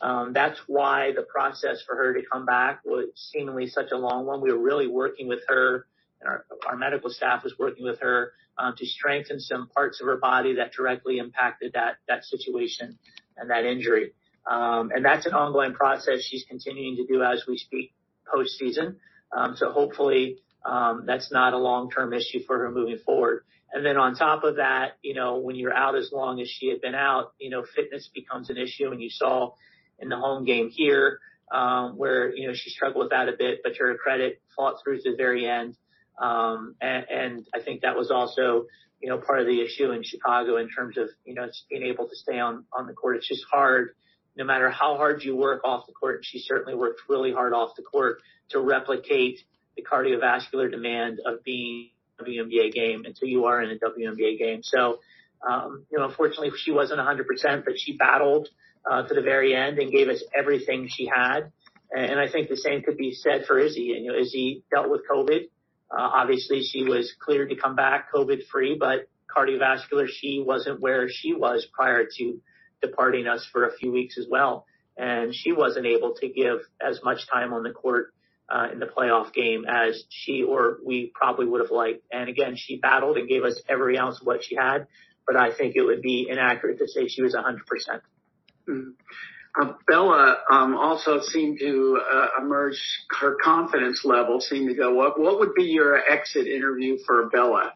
Um, 0.00 0.32
that's 0.32 0.60
why 0.66 1.12
the 1.12 1.22
process 1.22 1.82
for 1.86 1.96
her 1.96 2.14
to 2.14 2.20
come 2.30 2.44
back 2.44 2.80
was 2.84 3.06
seemingly 3.14 3.66
such 3.68 3.92
a 3.92 3.96
long 3.96 4.26
one. 4.26 4.40
We 4.40 4.52
were 4.52 4.62
really 4.62 4.86
working 4.86 5.26
with 5.26 5.40
her 5.48 5.86
and 6.20 6.28
our, 6.28 6.44
our 6.66 6.76
medical 6.76 7.10
staff 7.10 7.44
was 7.44 7.54
working 7.58 7.84
with 7.84 8.00
her 8.00 8.32
um, 8.58 8.74
to 8.76 8.86
strengthen 8.86 9.40
some 9.40 9.68
parts 9.68 10.00
of 10.00 10.06
her 10.06 10.16
body 10.16 10.54
that 10.56 10.72
directly 10.72 11.18
impacted 11.18 11.72
that 11.74 11.96
that 12.08 12.24
situation 12.24 12.98
and 13.36 13.50
that 13.50 13.64
injury. 13.64 14.12
Um, 14.50 14.90
and 14.94 15.04
that's 15.04 15.26
an 15.26 15.34
ongoing 15.34 15.74
process 15.74 16.22
she's 16.22 16.44
continuing 16.48 16.96
to 16.96 17.06
do 17.06 17.22
as 17.22 17.44
we 17.46 17.58
speak 17.58 17.92
postseason. 18.32 18.96
Um, 19.36 19.56
so 19.56 19.72
hopefully 19.72 20.38
um, 20.64 21.04
that's 21.06 21.32
not 21.32 21.52
a 21.52 21.58
long-term 21.58 22.12
issue 22.12 22.40
for 22.46 22.58
her 22.58 22.70
moving 22.70 22.98
forward. 22.98 23.44
And 23.72 23.84
then 23.84 23.96
on 23.96 24.14
top 24.14 24.44
of 24.44 24.56
that, 24.56 24.92
you 25.02 25.14
know, 25.14 25.38
when 25.38 25.56
you're 25.56 25.74
out 25.74 25.96
as 25.96 26.10
long 26.12 26.40
as 26.40 26.48
she 26.48 26.68
had 26.68 26.80
been 26.80 26.94
out, 26.94 27.32
you 27.38 27.50
know, 27.50 27.64
fitness 27.74 28.08
becomes 28.14 28.48
an 28.48 28.56
issue. 28.56 28.90
And 28.90 29.02
you 29.02 29.10
saw 29.10 29.52
in 29.98 30.08
the 30.08 30.16
home 30.16 30.44
game 30.44 30.70
here, 30.70 31.20
um, 31.52 31.96
where, 31.96 32.34
you 32.34 32.48
know, 32.48 32.54
she 32.54 32.70
struggled 32.70 33.04
with 33.04 33.10
that 33.10 33.28
a 33.28 33.36
bit, 33.38 33.60
but 33.62 33.74
to 33.74 33.78
her 33.80 33.96
credit, 33.96 34.40
fought 34.54 34.82
through 34.82 34.98
to 34.98 35.10
the 35.10 35.16
very 35.16 35.46
end. 35.46 35.76
Um, 36.20 36.74
and, 36.80 37.06
and 37.10 37.46
I 37.54 37.60
think 37.60 37.82
that 37.82 37.96
was 37.96 38.10
also, 38.10 38.66
you 39.00 39.08
know, 39.08 39.18
part 39.18 39.40
of 39.40 39.46
the 39.46 39.60
issue 39.60 39.90
in 39.90 40.02
Chicago 40.02 40.56
in 40.56 40.68
terms 40.68 40.96
of, 40.96 41.08
you 41.24 41.34
know, 41.34 41.48
being 41.70 41.82
able 41.84 42.08
to 42.08 42.16
stay 42.16 42.38
on, 42.38 42.64
on 42.72 42.86
the 42.86 42.94
court. 42.94 43.16
It's 43.16 43.28
just 43.28 43.44
hard, 43.50 43.90
no 44.36 44.44
matter 44.44 44.70
how 44.70 44.96
hard 44.96 45.22
you 45.22 45.36
work 45.36 45.62
off 45.64 45.86
the 45.86 45.92
court. 45.92 46.16
And 46.16 46.24
she 46.24 46.40
certainly 46.40 46.74
worked 46.74 47.02
really 47.08 47.32
hard 47.32 47.52
off 47.52 47.76
the 47.76 47.82
court 47.82 48.18
to 48.50 48.60
replicate 48.60 49.40
the 49.76 49.82
cardiovascular 49.82 50.70
demand 50.70 51.20
of 51.24 51.44
being 51.44 51.90
a 52.18 52.24
WNBA 52.24 52.72
game 52.72 53.04
until 53.04 53.28
you 53.28 53.44
are 53.44 53.62
in 53.62 53.70
a 53.70 53.74
WNBA 53.74 54.38
game. 54.38 54.62
So, 54.62 54.98
um, 55.46 55.84
you 55.90 55.98
know, 55.98 56.06
unfortunately 56.06 56.50
she 56.56 56.72
wasn't 56.72 57.00
100%, 57.00 57.64
but 57.64 57.78
she 57.78 57.96
battled, 57.96 58.48
uh, 58.90 59.02
to 59.02 59.14
the 59.14 59.22
very 59.22 59.54
end 59.54 59.78
and 59.78 59.90
gave 59.90 60.08
us 60.08 60.22
everything 60.36 60.88
she 60.88 61.06
had. 61.06 61.52
And 61.90 62.18
I 62.18 62.28
think 62.28 62.48
the 62.48 62.56
same 62.56 62.82
could 62.82 62.96
be 62.96 63.12
said 63.12 63.46
for 63.46 63.58
Izzy. 63.58 63.92
And, 63.92 64.04
you 64.04 64.12
know, 64.12 64.18
Izzy 64.18 64.64
dealt 64.70 64.90
with 64.90 65.02
COVID. 65.10 65.48
Uh, 65.90 66.00
obviously 66.00 66.62
she 66.62 66.82
was 66.82 67.14
cleared 67.20 67.50
to 67.50 67.56
come 67.56 67.76
back 67.76 68.12
COVID 68.12 68.46
free, 68.50 68.76
but 68.78 69.08
cardiovascular, 69.34 70.08
she 70.08 70.42
wasn't 70.44 70.80
where 70.80 71.08
she 71.08 71.32
was 71.32 71.66
prior 71.72 72.06
to 72.18 72.40
departing 72.82 73.26
us 73.26 73.46
for 73.52 73.66
a 73.66 73.72
few 73.76 73.92
weeks 73.92 74.18
as 74.18 74.26
well. 74.28 74.66
And 74.96 75.34
she 75.34 75.52
wasn't 75.52 75.86
able 75.86 76.14
to 76.20 76.28
give 76.28 76.60
as 76.80 77.00
much 77.04 77.28
time 77.28 77.52
on 77.52 77.62
the 77.62 77.70
court 77.70 78.12
uh, 78.48 78.68
in 78.72 78.78
the 78.78 78.86
playoff 78.86 79.32
game 79.32 79.64
as 79.68 80.04
she 80.08 80.42
or 80.42 80.78
we 80.84 81.12
probably 81.14 81.46
would 81.46 81.60
have 81.60 81.70
liked. 81.70 82.02
And 82.10 82.28
again, 82.28 82.56
she 82.56 82.78
battled 82.78 83.16
and 83.16 83.28
gave 83.28 83.44
us 83.44 83.60
every 83.68 83.98
ounce 83.98 84.20
of 84.20 84.26
what 84.26 84.44
she 84.44 84.56
had, 84.56 84.86
but 85.26 85.36
I 85.36 85.52
think 85.52 85.76
it 85.76 85.82
would 85.82 86.02
be 86.02 86.26
inaccurate 86.28 86.78
to 86.78 86.88
say 86.88 87.08
she 87.08 87.22
was 87.22 87.34
100%. 87.34 87.58
Mm. 88.68 88.92
Uh, 89.58 89.72
Bella 89.86 90.36
um, 90.50 90.76
also 90.76 91.20
seemed 91.20 91.58
to 91.60 92.00
uh, 92.12 92.26
emerge. 92.42 92.78
Her 93.10 93.36
confidence 93.42 94.02
level 94.04 94.40
seemed 94.40 94.68
to 94.68 94.74
go 94.74 95.00
up. 95.06 95.18
What 95.18 95.38
would 95.38 95.54
be 95.54 95.64
your 95.64 95.96
exit 95.96 96.46
interview 96.46 96.98
for 97.06 97.30
Bella 97.30 97.72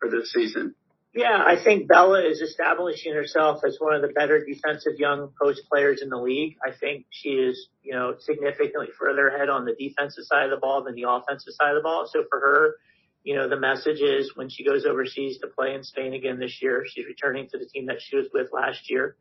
for 0.00 0.10
this 0.10 0.32
season? 0.32 0.74
Yeah, 1.14 1.44
I 1.46 1.62
think 1.62 1.88
Bella 1.88 2.26
is 2.26 2.40
establishing 2.40 3.12
herself 3.12 3.60
as 3.66 3.76
one 3.78 3.94
of 3.94 4.00
the 4.00 4.08
better 4.08 4.42
defensive 4.44 4.94
young 4.96 5.30
post 5.40 5.60
players 5.70 6.00
in 6.00 6.08
the 6.08 6.16
league. 6.16 6.56
I 6.64 6.70
think 6.72 7.04
she 7.10 7.30
is, 7.30 7.68
you 7.82 7.92
know, 7.92 8.14
significantly 8.18 8.88
further 8.98 9.28
ahead 9.28 9.50
on 9.50 9.66
the 9.66 9.74
defensive 9.74 10.24
side 10.24 10.46
of 10.46 10.50
the 10.50 10.56
ball 10.56 10.82
than 10.82 10.94
the 10.94 11.04
offensive 11.06 11.52
side 11.52 11.76
of 11.76 11.76
the 11.76 11.82
ball. 11.82 12.08
So 12.10 12.24
for 12.30 12.40
her, 12.40 12.76
you 13.24 13.36
know, 13.36 13.46
the 13.46 13.60
message 13.60 14.00
is 14.00 14.34
when 14.34 14.48
she 14.48 14.64
goes 14.64 14.86
overseas 14.86 15.38
to 15.38 15.48
play 15.48 15.74
in 15.74 15.84
Spain 15.84 16.14
again 16.14 16.38
this 16.38 16.62
year, 16.62 16.84
she's 16.88 17.04
returning 17.04 17.46
to 17.50 17.58
the 17.58 17.66
team 17.66 17.86
that 17.86 18.00
she 18.00 18.16
was 18.16 18.28
with 18.32 18.48
last 18.50 18.90
year. 18.90 19.16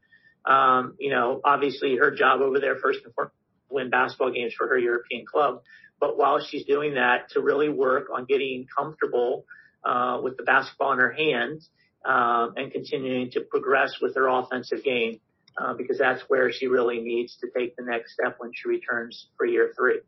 Um, 0.45 0.95
you 0.99 1.11
know, 1.11 1.39
obviously 1.43 1.97
her 1.97 2.11
job 2.11 2.41
over 2.41 2.59
there 2.59 2.77
first 2.77 2.99
and 3.05 3.13
foremost 3.13 3.35
win 3.71 3.89
basketball 3.89 4.31
games 4.31 4.53
for 4.57 4.67
her 4.67 4.77
European 4.77 5.25
club. 5.25 5.61
But 5.99 6.17
while 6.17 6.39
she's 6.43 6.65
doing 6.65 6.95
that, 6.95 7.29
to 7.31 7.41
really 7.41 7.69
work 7.69 8.07
on 8.13 8.25
getting 8.25 8.67
comfortable 8.75 9.45
uh, 9.83 10.19
with 10.21 10.37
the 10.37 10.43
basketball 10.43 10.93
in 10.93 10.99
her 10.99 11.11
hands 11.11 11.69
um, 12.05 12.53
and 12.57 12.71
continuing 12.71 13.31
to 13.31 13.41
progress 13.41 13.93
with 14.01 14.15
her 14.15 14.27
offensive 14.27 14.83
game 14.83 15.19
uh, 15.57 15.73
because 15.73 15.97
that's 15.97 16.21
where 16.27 16.51
she 16.51 16.67
really 16.67 16.99
needs 16.99 17.37
to 17.41 17.47
take 17.55 17.75
the 17.75 17.83
next 17.83 18.13
step 18.13 18.35
when 18.39 18.51
she 18.53 18.67
returns 18.67 19.27
for 19.37 19.45
year 19.45 19.71
three. 19.77 19.99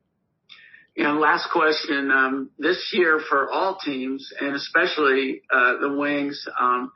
And 0.96 1.20
last 1.20 1.50
question. 1.52 2.12
Um, 2.12 2.52
this 2.60 2.92
year 2.94 3.20
for 3.28 3.50
all 3.52 3.78
teams 3.84 4.32
and 4.40 4.56
especially 4.56 5.42
uh, 5.52 5.78
the 5.80 5.94
Wings, 5.94 6.48
um, 6.60 6.92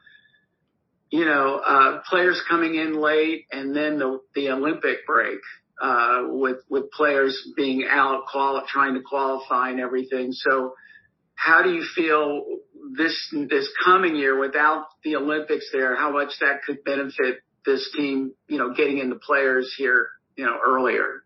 you 1.09 1.25
know, 1.25 1.57
uh, 1.57 2.01
players 2.09 2.41
coming 2.49 2.75
in 2.75 2.99
late 2.99 3.45
and 3.51 3.75
then 3.75 3.99
the, 3.99 4.19
the 4.35 4.49
Olympic 4.49 5.05
break. 5.05 5.39
Uh, 5.79 6.23
with 6.29 6.57
with 6.69 6.89
players 6.89 7.51
being 7.55 7.85
out, 7.87 8.25
quali- 8.25 8.63
trying 8.67 8.95
to 8.95 9.01
qualify 9.01 9.69
and 9.69 9.79
everything. 9.79 10.31
So, 10.31 10.73
how 11.35 11.61
do 11.61 11.71
you 11.71 11.85
feel 11.95 12.43
this 12.95 13.31
this 13.47 13.69
coming 13.85 14.15
year 14.15 14.39
without 14.39 14.87
the 15.03 15.17
Olympics 15.17 15.69
there, 15.71 15.95
how 15.95 16.11
much 16.11 16.31
that 16.39 16.63
could 16.63 16.83
benefit 16.83 17.41
this 17.65 17.89
team, 17.95 18.33
you 18.47 18.57
know, 18.57 18.73
getting 18.73 18.97
into 18.97 19.15
players 19.15 19.73
here, 19.77 20.07
you 20.35 20.45
know, 20.45 20.57
earlier. 20.65 21.23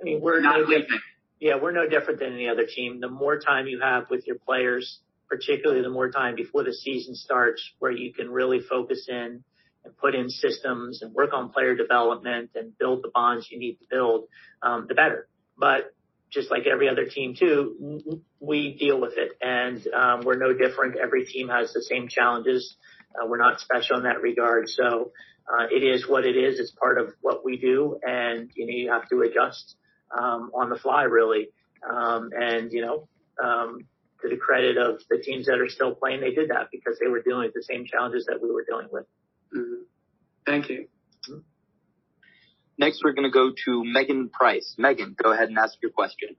I 0.00 0.04
mean, 0.04 0.20
we're 0.20 0.40
not 0.40 0.58
no 0.58 0.66
different. 0.66 1.02
Yeah, 1.40 1.54
we're 1.60 1.72
no 1.72 1.88
different 1.88 2.20
than 2.20 2.34
any 2.34 2.48
other 2.48 2.66
team. 2.66 3.00
The 3.00 3.08
more 3.08 3.38
time 3.38 3.66
you 3.66 3.80
have 3.80 4.10
with 4.10 4.26
your 4.26 4.36
players, 4.36 5.00
particularly 5.30 5.82
the 5.82 5.88
more 5.88 6.10
time 6.10 6.34
before 6.34 6.64
the 6.64 6.74
season 6.74 7.14
starts, 7.14 7.62
where 7.78 7.92
you 7.92 8.12
can 8.12 8.28
really 8.30 8.60
focus 8.60 9.06
in 9.08 9.44
and 9.84 9.96
put 9.96 10.14
in 10.14 10.28
systems 10.28 11.02
and 11.02 11.14
work 11.14 11.32
on 11.32 11.50
player 11.50 11.74
development 11.74 12.50
and 12.54 12.76
build 12.76 13.02
the 13.02 13.10
bonds 13.14 13.48
you 13.50 13.58
need 13.58 13.76
to 13.76 13.86
build, 13.88 14.24
um, 14.62 14.86
the 14.88 14.94
better. 14.94 15.28
But 15.56 15.94
just 16.30 16.50
like 16.50 16.66
every 16.66 16.88
other 16.88 17.06
team 17.06 17.34
too, 17.38 18.22
we 18.40 18.76
deal 18.78 19.00
with 19.00 19.14
it 19.16 19.32
and 19.40 19.86
um, 19.94 20.24
we're 20.24 20.36
no 20.36 20.52
different. 20.52 20.96
Every 20.98 21.24
team 21.24 21.48
has 21.48 21.72
the 21.72 21.82
same 21.82 22.08
challenges. 22.08 22.76
Uh, 23.14 23.26
we're 23.26 23.38
not 23.38 23.60
special 23.60 23.96
in 23.96 24.02
that 24.04 24.20
regard. 24.20 24.68
So 24.68 25.12
uh, 25.48 25.66
it 25.70 25.82
is 25.82 26.08
what 26.08 26.24
it 26.24 26.36
is. 26.36 26.60
It's 26.60 26.72
part 26.72 26.98
of 26.98 27.14
what 27.20 27.44
we 27.44 27.56
do 27.56 27.98
and 28.02 28.50
you 28.54 28.66
know, 28.66 28.72
you 28.72 28.92
have 28.92 29.08
to 29.08 29.22
adjust 29.22 29.76
um, 30.16 30.50
on 30.54 30.70
the 30.70 30.76
fly 30.76 31.04
really. 31.04 31.48
Um, 31.88 32.30
and 32.36 32.70
you 32.72 32.82
know, 32.82 33.08
um, 33.42 33.86
to 34.22 34.28
the 34.28 34.36
credit 34.36 34.76
of 34.76 35.00
the 35.08 35.18
teams 35.18 35.46
that 35.46 35.60
are 35.60 35.68
still 35.68 35.94
playing, 35.94 36.20
they 36.20 36.32
did 36.32 36.50
that 36.50 36.68
because 36.70 36.98
they 37.00 37.08
were 37.08 37.22
dealing 37.22 37.44
with 37.44 37.54
the 37.54 37.62
same 37.62 37.84
challenges 37.86 38.26
that 38.26 38.40
we 38.42 38.50
were 38.50 38.64
dealing 38.68 38.88
with. 38.90 39.04
Mm-hmm. 39.56 39.82
Thank 40.46 40.68
you. 40.68 40.88
Mm-hmm. 41.28 41.40
Next, 42.78 43.02
we're 43.04 43.12
going 43.12 43.30
to 43.30 43.32
go 43.32 43.50
to 43.66 43.84
Megan 43.84 44.30
Price. 44.30 44.74
Megan, 44.78 45.14
go 45.22 45.32
ahead 45.32 45.48
and 45.48 45.58
ask 45.58 45.76
your 45.82 45.90
question. 45.90 46.36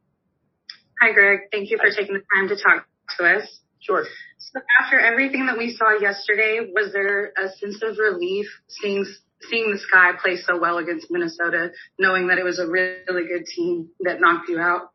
Hi, 0.99 1.13
Greg. 1.13 1.39
Thank 1.51 1.69
you 1.69 1.77
for 1.77 1.89
taking 1.89 2.15
the 2.15 2.23
time 2.35 2.47
to 2.49 2.55
talk 2.55 2.85
to 3.17 3.25
us. 3.25 3.59
Sure. 3.79 4.05
So 4.37 4.59
after 4.83 4.99
everything 4.99 5.47
that 5.47 5.57
we 5.57 5.73
saw 5.73 5.97
yesterday, 5.99 6.59
was 6.73 6.93
there 6.93 7.31
a 7.37 7.49
sense 7.57 7.81
of 7.81 7.97
relief 7.97 8.45
seeing 8.67 9.05
seeing 9.49 9.71
the 9.71 9.79
Sky 9.79 10.11
play 10.21 10.37
so 10.37 10.59
well 10.59 10.77
against 10.77 11.07
Minnesota, 11.09 11.71
knowing 11.97 12.27
that 12.27 12.37
it 12.37 12.43
was 12.43 12.59
a 12.59 12.67
really 12.67 13.27
good 13.27 13.45
team 13.45 13.89
that 14.01 14.21
knocked 14.21 14.49
you 14.49 14.59
out? 14.59 14.90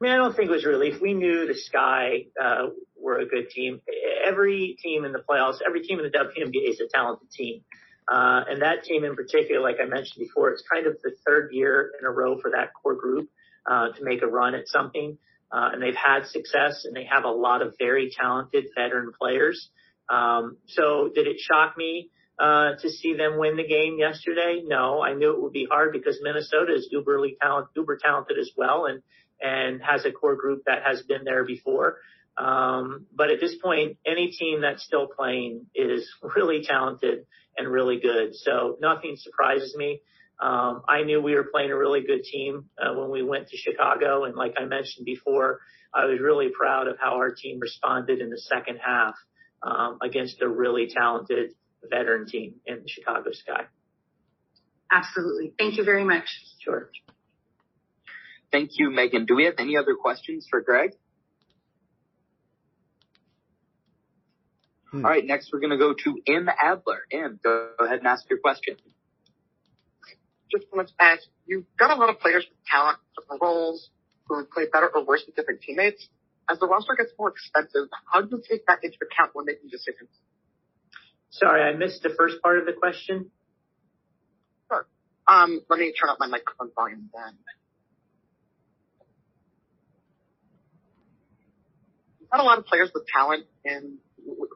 I 0.00 0.04
mean, 0.04 0.12
I 0.12 0.16
don't 0.16 0.34
think 0.34 0.48
it 0.48 0.52
was 0.52 0.64
relief. 0.64 1.00
We 1.00 1.12
knew 1.12 1.46
the 1.46 1.54
Sky 1.54 2.26
uh, 2.42 2.68
were 2.98 3.18
a 3.18 3.26
good 3.26 3.50
team. 3.50 3.82
Every 4.26 4.76
team 4.82 5.04
in 5.04 5.12
the 5.12 5.18
playoffs, 5.18 5.58
every 5.66 5.82
team 5.82 5.98
in 5.98 6.10
the 6.10 6.18
WNBA 6.18 6.70
is 6.70 6.80
a 6.80 6.88
talented 6.88 7.30
team. 7.30 7.62
Uh, 8.10 8.40
and 8.48 8.62
that 8.62 8.82
team 8.84 9.04
in 9.04 9.14
particular, 9.14 9.60
like 9.60 9.76
I 9.80 9.84
mentioned 9.84 10.24
before, 10.24 10.50
it's 10.50 10.64
kind 10.72 10.86
of 10.86 10.96
the 11.02 11.12
third 11.26 11.50
year 11.52 11.92
in 12.00 12.06
a 12.06 12.10
row 12.10 12.40
for 12.40 12.50
that 12.52 12.70
core 12.72 12.94
group 12.94 13.28
uh, 13.70 13.90
to 13.90 14.02
make 14.02 14.22
a 14.22 14.26
run 14.26 14.54
at 14.54 14.68
something. 14.68 15.18
Uh, 15.52 15.70
and 15.72 15.82
they've 15.82 15.94
had 15.94 16.26
success 16.26 16.84
and 16.86 16.96
they 16.96 17.04
have 17.04 17.24
a 17.24 17.30
lot 17.30 17.60
of 17.60 17.74
very 17.78 18.10
talented 18.10 18.66
veteran 18.74 19.12
players. 19.20 19.68
Um, 20.08 20.56
so 20.66 21.10
did 21.14 21.26
it 21.26 21.38
shock 21.40 21.76
me 21.76 22.08
uh, 22.38 22.72
to 22.80 22.88
see 22.88 23.14
them 23.14 23.36
win 23.36 23.56
the 23.56 23.66
game 23.66 23.98
yesterday? 23.98 24.62
No, 24.64 25.02
I 25.02 25.12
knew 25.12 25.32
it 25.32 25.42
would 25.42 25.52
be 25.52 25.66
hard 25.70 25.92
because 25.92 26.18
Minnesota 26.22 26.72
is 26.74 26.88
uberly 26.92 27.38
talent, 27.38 27.68
uber 27.76 27.98
talented 28.02 28.38
as 28.38 28.50
well, 28.56 28.86
and 28.86 29.02
and 29.40 29.82
has 29.82 30.04
a 30.04 30.12
core 30.12 30.36
group 30.36 30.64
that 30.66 30.82
has 30.84 31.02
been 31.02 31.24
there 31.24 31.44
before. 31.44 31.98
Um, 32.36 33.06
but 33.14 33.30
at 33.30 33.40
this 33.40 33.56
point, 33.62 33.98
any 34.06 34.30
team 34.30 34.62
that's 34.62 34.82
still 34.82 35.06
playing 35.06 35.66
is 35.74 36.08
really 36.36 36.62
talented 36.62 37.26
and 37.56 37.68
really 37.68 38.00
good. 38.00 38.34
So 38.34 38.76
nothing 38.80 39.16
surprises 39.16 39.74
me. 39.76 40.00
Um, 40.40 40.82
I 40.88 41.02
knew 41.02 41.20
we 41.20 41.34
were 41.34 41.48
playing 41.52 41.70
a 41.70 41.76
really 41.76 42.00
good 42.00 42.22
team 42.22 42.70
uh, 42.78 42.94
when 42.94 43.10
we 43.10 43.22
went 43.22 43.48
to 43.48 43.58
Chicago, 43.58 44.24
and 44.24 44.34
like 44.34 44.54
I 44.58 44.64
mentioned 44.64 45.04
before, 45.04 45.60
I 45.92 46.06
was 46.06 46.18
really 46.18 46.48
proud 46.48 46.88
of 46.88 46.96
how 46.98 47.16
our 47.16 47.30
team 47.30 47.58
responded 47.60 48.20
in 48.20 48.30
the 48.30 48.38
second 48.38 48.78
half 48.82 49.14
um, 49.62 49.98
against 50.02 50.40
a 50.40 50.48
really 50.48 50.88
talented 50.88 51.52
veteran 51.90 52.26
team 52.26 52.54
in 52.64 52.82
the 52.82 52.88
Chicago 52.88 53.32
Sky. 53.32 53.64
Absolutely. 54.90 55.52
Thank 55.58 55.76
you 55.76 55.84
very 55.84 56.04
much. 56.04 56.24
Sure. 56.60 56.90
Thank 58.52 58.70
you, 58.74 58.90
Megan. 58.90 59.26
Do 59.26 59.36
we 59.36 59.44
have 59.44 59.54
any 59.58 59.76
other 59.76 59.94
questions 59.94 60.46
for 60.50 60.60
Greg? 60.60 60.90
Hmm. 64.90 65.04
All 65.04 65.10
right, 65.10 65.24
next 65.24 65.50
we're 65.52 65.60
going 65.60 65.70
to 65.70 65.78
go 65.78 65.94
to 65.94 66.20
M. 66.26 66.48
Adler. 66.48 67.00
M, 67.12 67.38
go 67.42 67.70
ahead 67.78 67.98
and 67.98 68.06
ask 68.06 68.28
your 68.28 68.40
question. 68.40 68.76
Just 70.50 70.66
wanted 70.72 70.88
to 70.88 70.94
ask, 71.04 71.22
you've 71.46 71.64
got 71.78 71.96
a 71.96 72.00
lot 72.00 72.10
of 72.10 72.18
players 72.18 72.44
with 72.48 72.58
talent, 72.66 72.98
different 73.16 73.40
roles, 73.40 73.88
who 74.26 74.44
play 74.46 74.64
better 74.72 74.90
or 74.92 75.04
worse 75.04 75.22
with 75.26 75.36
different 75.36 75.60
teammates. 75.60 76.08
As 76.50 76.58
the 76.58 76.66
roster 76.66 76.96
gets 76.98 77.12
more 77.16 77.30
expensive, 77.30 77.88
how 78.12 78.22
do 78.22 78.28
you 78.32 78.42
take 78.48 78.66
that 78.66 78.78
into 78.82 78.98
account 79.02 79.30
when 79.34 79.46
making 79.46 79.70
decisions? 79.70 80.10
Sorry, 81.30 81.62
I 81.62 81.76
missed 81.76 82.02
the 82.02 82.10
first 82.18 82.42
part 82.42 82.58
of 82.58 82.66
the 82.66 82.72
question. 82.72 83.30
Sure. 84.66 84.86
Um, 85.28 85.60
let 85.70 85.78
me 85.78 85.94
turn 85.94 86.10
up 86.10 86.18
my 86.18 86.26
microphone 86.26 86.72
volume 86.74 87.10
then. 87.14 87.38
Not 92.32 92.40
a 92.40 92.44
lot 92.44 92.58
of 92.58 92.66
players 92.66 92.90
with 92.94 93.04
talent 93.06 93.46
and 93.64 93.98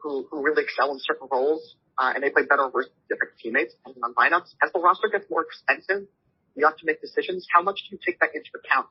who, 0.01 0.27
who 0.29 0.43
really 0.43 0.63
excel 0.63 0.91
in 0.93 0.99
certain 0.99 1.27
roles, 1.31 1.75
uh, 1.97 2.11
and 2.13 2.23
they 2.23 2.29
play 2.29 2.43
better 2.43 2.69
with 2.73 2.87
different 3.09 3.33
teammates 3.41 3.73
depending 3.73 4.03
on 4.03 4.13
lineups. 4.13 4.53
As 4.63 4.71
the 4.73 4.79
roster 4.79 5.09
gets 5.11 5.25
more 5.29 5.43
expensive, 5.43 6.07
you 6.55 6.65
have 6.65 6.77
to 6.77 6.85
make 6.85 7.01
decisions. 7.01 7.47
How 7.53 7.61
much 7.61 7.79
do 7.89 7.95
you 7.95 7.99
take 8.05 8.19
that 8.19 8.29
into 8.33 8.49
account 8.55 8.87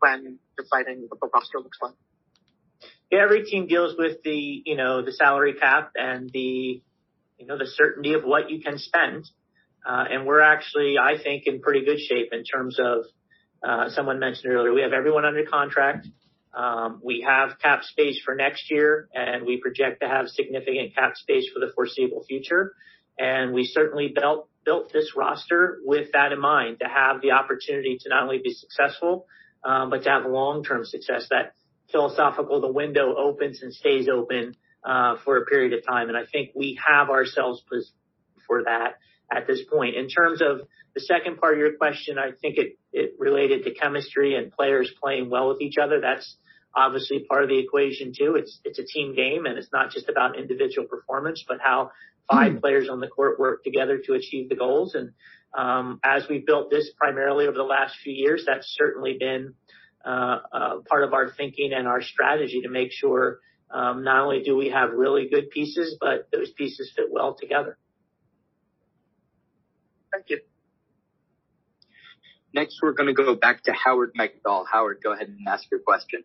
when 0.00 0.38
deciding 0.58 1.06
what 1.08 1.20
the 1.20 1.28
roster 1.32 1.58
looks 1.58 1.78
like? 1.80 1.94
Yeah, 3.10 3.20
every 3.22 3.44
team 3.44 3.66
deals 3.68 3.94
with 3.96 4.22
the, 4.22 4.62
you 4.64 4.76
know, 4.76 5.02
the 5.02 5.12
salary 5.12 5.54
cap 5.54 5.92
and 5.94 6.28
the, 6.30 6.82
you 7.38 7.46
know, 7.46 7.56
the 7.56 7.66
certainty 7.66 8.14
of 8.14 8.24
what 8.24 8.50
you 8.50 8.60
can 8.60 8.78
spend. 8.78 9.30
Uh, 9.88 10.04
and 10.10 10.26
we're 10.26 10.40
actually, 10.40 10.96
I 11.00 11.16
think, 11.22 11.44
in 11.46 11.60
pretty 11.60 11.84
good 11.84 12.00
shape 12.00 12.30
in 12.32 12.42
terms 12.42 12.78
of, 12.80 13.04
uh, 13.66 13.90
someone 13.90 14.18
mentioned 14.18 14.52
earlier, 14.52 14.74
we 14.74 14.82
have 14.82 14.92
everyone 14.92 15.24
under 15.24 15.44
contract. 15.46 16.08
Um, 16.56 17.00
we 17.04 17.20
have 17.26 17.58
cap 17.58 17.84
space 17.84 18.20
for 18.24 18.34
next 18.34 18.70
year 18.70 19.08
and 19.14 19.44
we 19.44 19.58
project 19.58 20.00
to 20.00 20.08
have 20.08 20.28
significant 20.28 20.94
cap 20.94 21.16
space 21.16 21.48
for 21.52 21.60
the 21.60 21.70
foreseeable 21.74 22.24
future. 22.24 22.72
And 23.18 23.52
we 23.52 23.64
certainly 23.64 24.12
built, 24.14 24.48
built 24.64 24.90
this 24.92 25.14
roster 25.14 25.78
with 25.84 26.12
that 26.12 26.32
in 26.32 26.40
mind 26.40 26.78
to 26.80 26.88
have 26.88 27.20
the 27.20 27.32
opportunity 27.32 27.98
to 28.00 28.08
not 28.08 28.22
only 28.22 28.38
be 28.38 28.54
successful, 28.54 29.26
um, 29.64 29.90
but 29.90 30.04
to 30.04 30.10
have 30.10 30.24
long-term 30.24 30.86
success. 30.86 31.26
That 31.30 31.52
philosophical, 31.92 32.60
the 32.62 32.72
window 32.72 33.14
opens 33.16 33.62
and 33.62 33.72
stays 33.72 34.08
open, 34.08 34.56
uh, 34.86 35.16
for 35.24 35.36
a 35.38 35.44
period 35.44 35.72
of 35.72 35.84
time. 35.84 36.08
And 36.08 36.16
I 36.16 36.24
think 36.30 36.50
we 36.54 36.78
have 36.86 37.10
ourselves 37.10 37.62
for 38.46 38.62
that 38.64 38.94
at 39.30 39.46
this 39.46 39.62
point. 39.70 39.96
In 39.96 40.08
terms 40.08 40.40
of 40.40 40.60
the 40.94 41.00
second 41.00 41.38
part 41.38 41.54
of 41.54 41.58
your 41.58 41.76
question, 41.76 42.18
I 42.18 42.30
think 42.40 42.56
it, 42.56 42.78
it 42.92 43.14
related 43.18 43.64
to 43.64 43.74
chemistry 43.74 44.36
and 44.36 44.52
players 44.52 44.90
playing 45.02 45.28
well 45.28 45.48
with 45.48 45.60
each 45.60 45.76
other. 45.76 46.00
That's 46.00 46.36
obviously 46.76 47.20
part 47.20 47.42
of 47.42 47.48
the 47.48 47.58
equation 47.58 48.12
too. 48.16 48.36
It's, 48.36 48.60
it's 48.64 48.78
a 48.78 48.84
team 48.84 49.14
game 49.16 49.46
and 49.46 49.58
it's 49.58 49.72
not 49.72 49.90
just 49.90 50.08
about 50.10 50.38
individual 50.38 50.86
performance, 50.86 51.42
but 51.48 51.58
how 51.60 51.90
five 52.30 52.52
mm. 52.52 52.60
players 52.60 52.88
on 52.90 53.00
the 53.00 53.08
court 53.08 53.40
work 53.40 53.64
together 53.64 53.98
to 54.04 54.12
achieve 54.12 54.50
the 54.50 54.56
goals. 54.56 54.94
And, 54.94 55.12
um, 55.56 56.00
as 56.04 56.28
we 56.28 56.44
built 56.46 56.70
this 56.70 56.90
primarily 56.96 57.46
over 57.46 57.56
the 57.56 57.62
last 57.62 57.96
few 58.04 58.12
years, 58.12 58.44
that's 58.46 58.66
certainly 58.68 59.16
been, 59.18 59.54
uh, 60.04 60.38
uh, 60.52 60.70
part 60.86 61.02
of 61.02 61.14
our 61.14 61.30
thinking 61.30 61.72
and 61.72 61.88
our 61.88 62.02
strategy 62.02 62.60
to 62.60 62.68
make 62.68 62.92
sure, 62.92 63.40
um, 63.70 64.04
not 64.04 64.24
only 64.24 64.42
do 64.42 64.54
we 64.54 64.68
have 64.68 64.90
really 64.92 65.28
good 65.28 65.50
pieces, 65.50 65.96
but 65.98 66.28
those 66.30 66.50
pieces 66.52 66.92
fit 66.94 67.06
well 67.10 67.34
together. 67.34 67.78
Thank 70.12 70.26
you. 70.28 70.40
Next, 72.52 72.80
we're 72.82 72.92
going 72.92 73.08
to 73.08 73.12
go 73.14 73.34
back 73.34 73.64
to 73.64 73.72
Howard 73.72 74.12
Megdal. 74.14 74.64
Howard, 74.70 75.00
go 75.02 75.12
ahead 75.12 75.28
and 75.28 75.46
ask 75.48 75.70
your 75.70 75.80
question. 75.80 76.24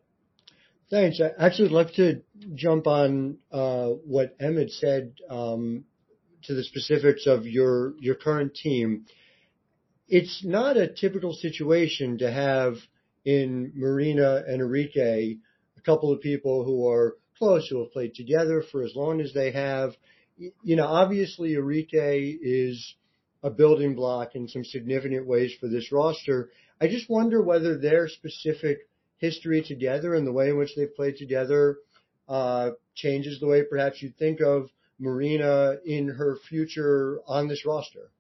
Thanks. 0.92 1.22
I 1.22 1.32
actually 1.42 1.70
would 1.70 1.72
love 1.72 1.94
to 1.94 2.22
jump 2.54 2.86
on 2.86 3.38
uh, 3.50 3.88
what 3.88 4.36
Emmett 4.42 4.72
said 4.72 5.14
um, 5.30 5.86
to 6.44 6.54
the 6.54 6.66
specifics 6.66 7.28
of 7.28 7.48
your 7.48 7.94
current 8.22 8.56
team. 8.56 9.06
It's 10.10 10.44
not 10.44 10.76
a 10.76 10.90
typical 10.90 11.32
situation 11.32 12.18
to 12.18 12.30
have 12.30 12.76
in 13.24 13.72
Marina 13.74 14.44
and 14.46 14.62
Arike 14.62 14.98
a 14.98 15.82
couple 15.86 16.12
of 16.12 16.20
people 16.20 16.66
who 16.66 16.86
are 16.90 17.16
close, 17.38 17.70
who 17.70 17.80
have 17.80 17.94
played 17.94 18.14
together 18.14 18.62
for 18.70 18.84
as 18.84 18.94
long 18.94 19.22
as 19.22 19.34
they 19.34 19.52
have. 19.52 19.94
You 20.38 20.76
know, 20.76 20.88
obviously 20.88 21.54
Arike 21.54 22.38
is 22.42 22.96
a 23.44 23.50
building 23.50 23.96
block 23.96 24.36
in 24.36 24.50
some 24.50 24.66
significant 24.66 25.26
ways 25.26 25.54
for 25.58 25.70
this 25.70 25.90
roster. 25.90 26.50
I 26.82 26.90
just 26.90 27.10
wonder 27.10 27.42
whether 27.42 27.78
their 27.78 28.10
specific 28.10 28.90
history 29.22 29.64
together 29.64 30.16
and 30.16 30.28
the 30.28 30.32
way 30.34 30.50
in 30.50 30.58
which 30.58 30.76
they've 30.76 30.94
played 30.96 31.16
together 31.16 31.78
uh, 32.28 32.72
changes 32.96 33.40
the 33.40 33.48
way 33.48 33.64
perhaps 33.64 34.02
you 34.02 34.12
think 34.20 34.42
of 34.42 34.70
Marina 35.00 35.78
in 35.86 36.10
her 36.10 36.38
future 36.50 37.20
on 37.28 37.48
this 37.48 37.66
roster. 37.66 38.12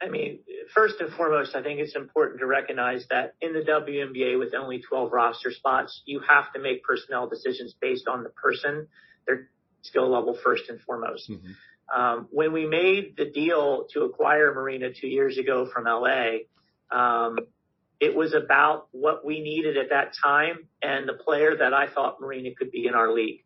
I 0.00 0.08
mean, 0.08 0.40
first 0.74 1.00
and 1.00 1.12
foremost, 1.12 1.56
I 1.56 1.62
think 1.62 1.80
it's 1.80 1.96
important 1.96 2.40
to 2.40 2.46
recognize 2.46 3.06
that 3.10 3.34
in 3.40 3.54
the 3.54 3.60
WNBA 3.60 4.38
with 4.38 4.54
only 4.54 4.80
12 4.80 5.10
roster 5.10 5.50
spots, 5.50 6.02
you 6.04 6.20
have 6.20 6.52
to 6.52 6.60
make 6.60 6.84
personnel 6.84 7.28
decisions 7.28 7.74
based 7.80 8.06
on 8.06 8.22
the 8.22 8.28
person, 8.28 8.86
their 9.26 9.48
skill 9.82 10.10
level 10.10 10.38
first 10.44 10.68
and 10.68 10.80
foremost. 10.80 11.30
Mm-hmm. 11.30 12.00
Um, 12.00 12.28
when 12.30 12.52
we 12.52 12.66
made 12.66 13.16
the 13.16 13.26
deal 13.26 13.86
to 13.92 14.02
acquire 14.02 14.52
Marina 14.52 14.88
two 14.92 15.08
years 15.08 15.38
ago 15.38 15.68
from 15.72 15.84
LA, 15.84 16.38
um, 16.90 17.38
it 18.00 18.14
was 18.14 18.34
about 18.34 18.88
what 18.92 19.24
we 19.24 19.40
needed 19.40 19.76
at 19.76 19.90
that 19.90 20.12
time 20.22 20.68
and 20.82 21.08
the 21.08 21.14
player 21.14 21.56
that 21.56 21.72
I 21.72 21.86
thought 21.86 22.20
Marina 22.20 22.50
could 22.56 22.70
be 22.70 22.86
in 22.86 22.94
our 22.94 23.12
league. 23.12 23.44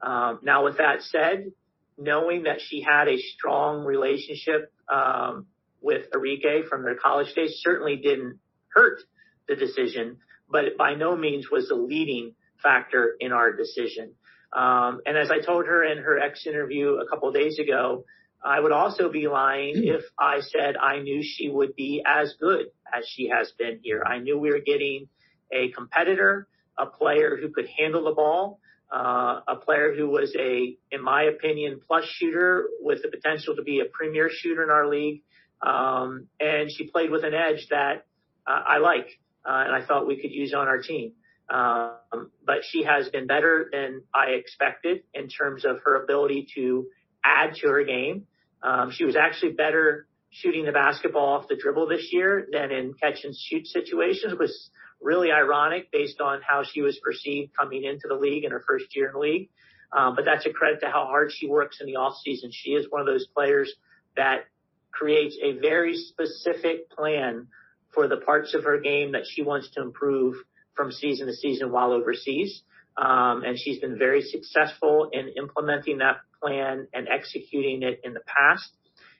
Um, 0.00 0.40
now, 0.42 0.64
with 0.64 0.78
that 0.78 1.02
said, 1.02 1.52
knowing 1.98 2.44
that 2.44 2.60
she 2.60 2.80
had 2.80 3.08
a 3.08 3.18
strong 3.18 3.84
relationship 3.84 4.72
um, 4.92 5.46
with 5.82 6.10
Arike 6.12 6.66
from 6.68 6.82
their 6.82 6.96
college 6.96 7.34
days 7.34 7.60
certainly 7.62 7.96
didn't 7.96 8.38
hurt 8.74 9.00
the 9.48 9.56
decision, 9.56 10.16
but 10.48 10.64
it 10.64 10.78
by 10.78 10.94
no 10.94 11.16
means 11.16 11.50
was 11.50 11.68
the 11.68 11.74
leading 11.74 12.34
factor 12.62 13.16
in 13.20 13.32
our 13.32 13.52
decision. 13.52 14.12
Um, 14.52 15.00
and 15.06 15.16
as 15.16 15.30
I 15.30 15.44
told 15.44 15.66
her 15.66 15.84
in 15.84 15.98
her 15.98 16.18
ex 16.18 16.46
interview 16.46 16.94
a 16.94 17.06
couple 17.08 17.28
of 17.28 17.34
days 17.34 17.58
ago, 17.58 18.04
I 18.42 18.58
would 18.58 18.72
also 18.72 19.10
be 19.10 19.28
lying 19.28 19.76
hmm. 19.76 19.88
if 19.88 20.04
I 20.18 20.40
said 20.40 20.76
I 20.76 21.00
knew 21.00 21.22
she 21.22 21.48
would 21.48 21.76
be 21.76 22.02
as 22.06 22.34
good 22.40 22.66
as 22.92 23.06
she 23.06 23.28
has 23.28 23.52
been 23.58 23.80
here. 23.82 24.02
I 24.04 24.18
knew 24.18 24.38
we 24.38 24.50
were 24.50 24.60
getting 24.60 25.08
a 25.52 25.70
competitor, 25.70 26.48
a 26.78 26.86
player 26.86 27.36
who 27.40 27.50
could 27.50 27.68
handle 27.68 28.04
the 28.04 28.12
ball, 28.12 28.60
uh, 28.92 29.40
a 29.46 29.56
player 29.56 29.94
who 29.94 30.08
was 30.08 30.34
a, 30.38 30.76
in 30.90 31.02
my 31.02 31.24
opinion, 31.24 31.80
plus 31.86 32.04
shooter 32.04 32.68
with 32.80 33.02
the 33.02 33.08
potential 33.08 33.56
to 33.56 33.62
be 33.62 33.80
a 33.80 33.84
premier 33.84 34.30
shooter 34.32 34.62
in 34.62 34.70
our 34.70 34.88
league. 34.88 35.22
Um, 35.62 36.28
and 36.40 36.70
she 36.70 36.88
played 36.88 37.10
with 37.10 37.24
an 37.24 37.34
edge 37.34 37.66
that 37.70 38.06
uh, 38.46 38.62
I 38.66 38.78
like, 38.78 39.18
uh, 39.44 39.64
and 39.66 39.74
I 39.74 39.84
thought 39.86 40.06
we 40.06 40.20
could 40.20 40.32
use 40.32 40.54
on 40.54 40.66
our 40.66 40.80
team. 40.80 41.12
Um, 41.48 42.30
but 42.44 42.58
she 42.62 42.84
has 42.84 43.08
been 43.08 43.26
better 43.26 43.68
than 43.72 44.02
I 44.14 44.30
expected 44.30 45.02
in 45.12 45.28
terms 45.28 45.64
of 45.64 45.80
her 45.84 46.02
ability 46.02 46.46
to 46.54 46.86
add 47.24 47.54
to 47.56 47.68
her 47.68 47.84
game. 47.84 48.26
Um, 48.62 48.90
she 48.90 49.04
was 49.04 49.16
actually 49.16 49.52
better 49.52 50.06
shooting 50.30 50.64
the 50.64 50.72
basketball 50.72 51.34
off 51.34 51.48
the 51.48 51.56
dribble 51.56 51.88
this 51.88 52.12
year 52.12 52.46
than 52.52 52.70
in 52.70 52.94
catch 52.94 53.24
and 53.24 53.34
shoot 53.34 53.66
situations, 53.66 54.32
which 54.32 54.40
was 54.40 54.70
really 55.00 55.32
ironic 55.32 55.90
based 55.90 56.20
on 56.20 56.40
how 56.46 56.62
she 56.62 56.82
was 56.82 56.98
perceived 57.02 57.52
coming 57.58 57.84
into 57.84 58.06
the 58.08 58.14
league 58.14 58.44
in 58.44 58.50
her 58.50 58.62
first 58.66 58.94
year 58.94 59.08
in 59.08 59.12
the 59.14 59.18
league. 59.18 59.48
Um, 59.92 60.14
but 60.14 60.24
that's 60.24 60.46
a 60.46 60.50
credit 60.50 60.80
to 60.80 60.86
how 60.86 61.06
hard 61.06 61.32
she 61.32 61.48
works 61.48 61.78
in 61.80 61.86
the 61.86 61.96
off 61.96 62.14
season. 62.22 62.50
She 62.52 62.70
is 62.70 62.86
one 62.88 63.00
of 63.00 63.06
those 63.06 63.26
players 63.26 63.72
that 64.16 64.44
creates 64.92 65.36
a 65.42 65.58
very 65.58 65.96
specific 65.96 66.90
plan 66.90 67.48
for 67.92 68.06
the 68.06 68.18
parts 68.18 68.54
of 68.54 68.64
her 68.64 68.78
game 68.78 69.12
that 69.12 69.26
she 69.28 69.42
wants 69.42 69.70
to 69.70 69.82
improve 69.82 70.36
from 70.74 70.92
season 70.92 71.26
to 71.26 71.34
season 71.34 71.72
while 71.72 71.92
overseas. 71.92 72.62
Um, 73.00 73.44
and 73.44 73.58
she's 73.58 73.78
been 73.78 73.98
very 73.98 74.20
successful 74.20 75.08
in 75.10 75.32
implementing 75.38 75.98
that 75.98 76.18
plan 76.42 76.86
and 76.92 77.08
executing 77.08 77.82
it 77.82 78.00
in 78.04 78.12
the 78.12 78.20
past. 78.20 78.70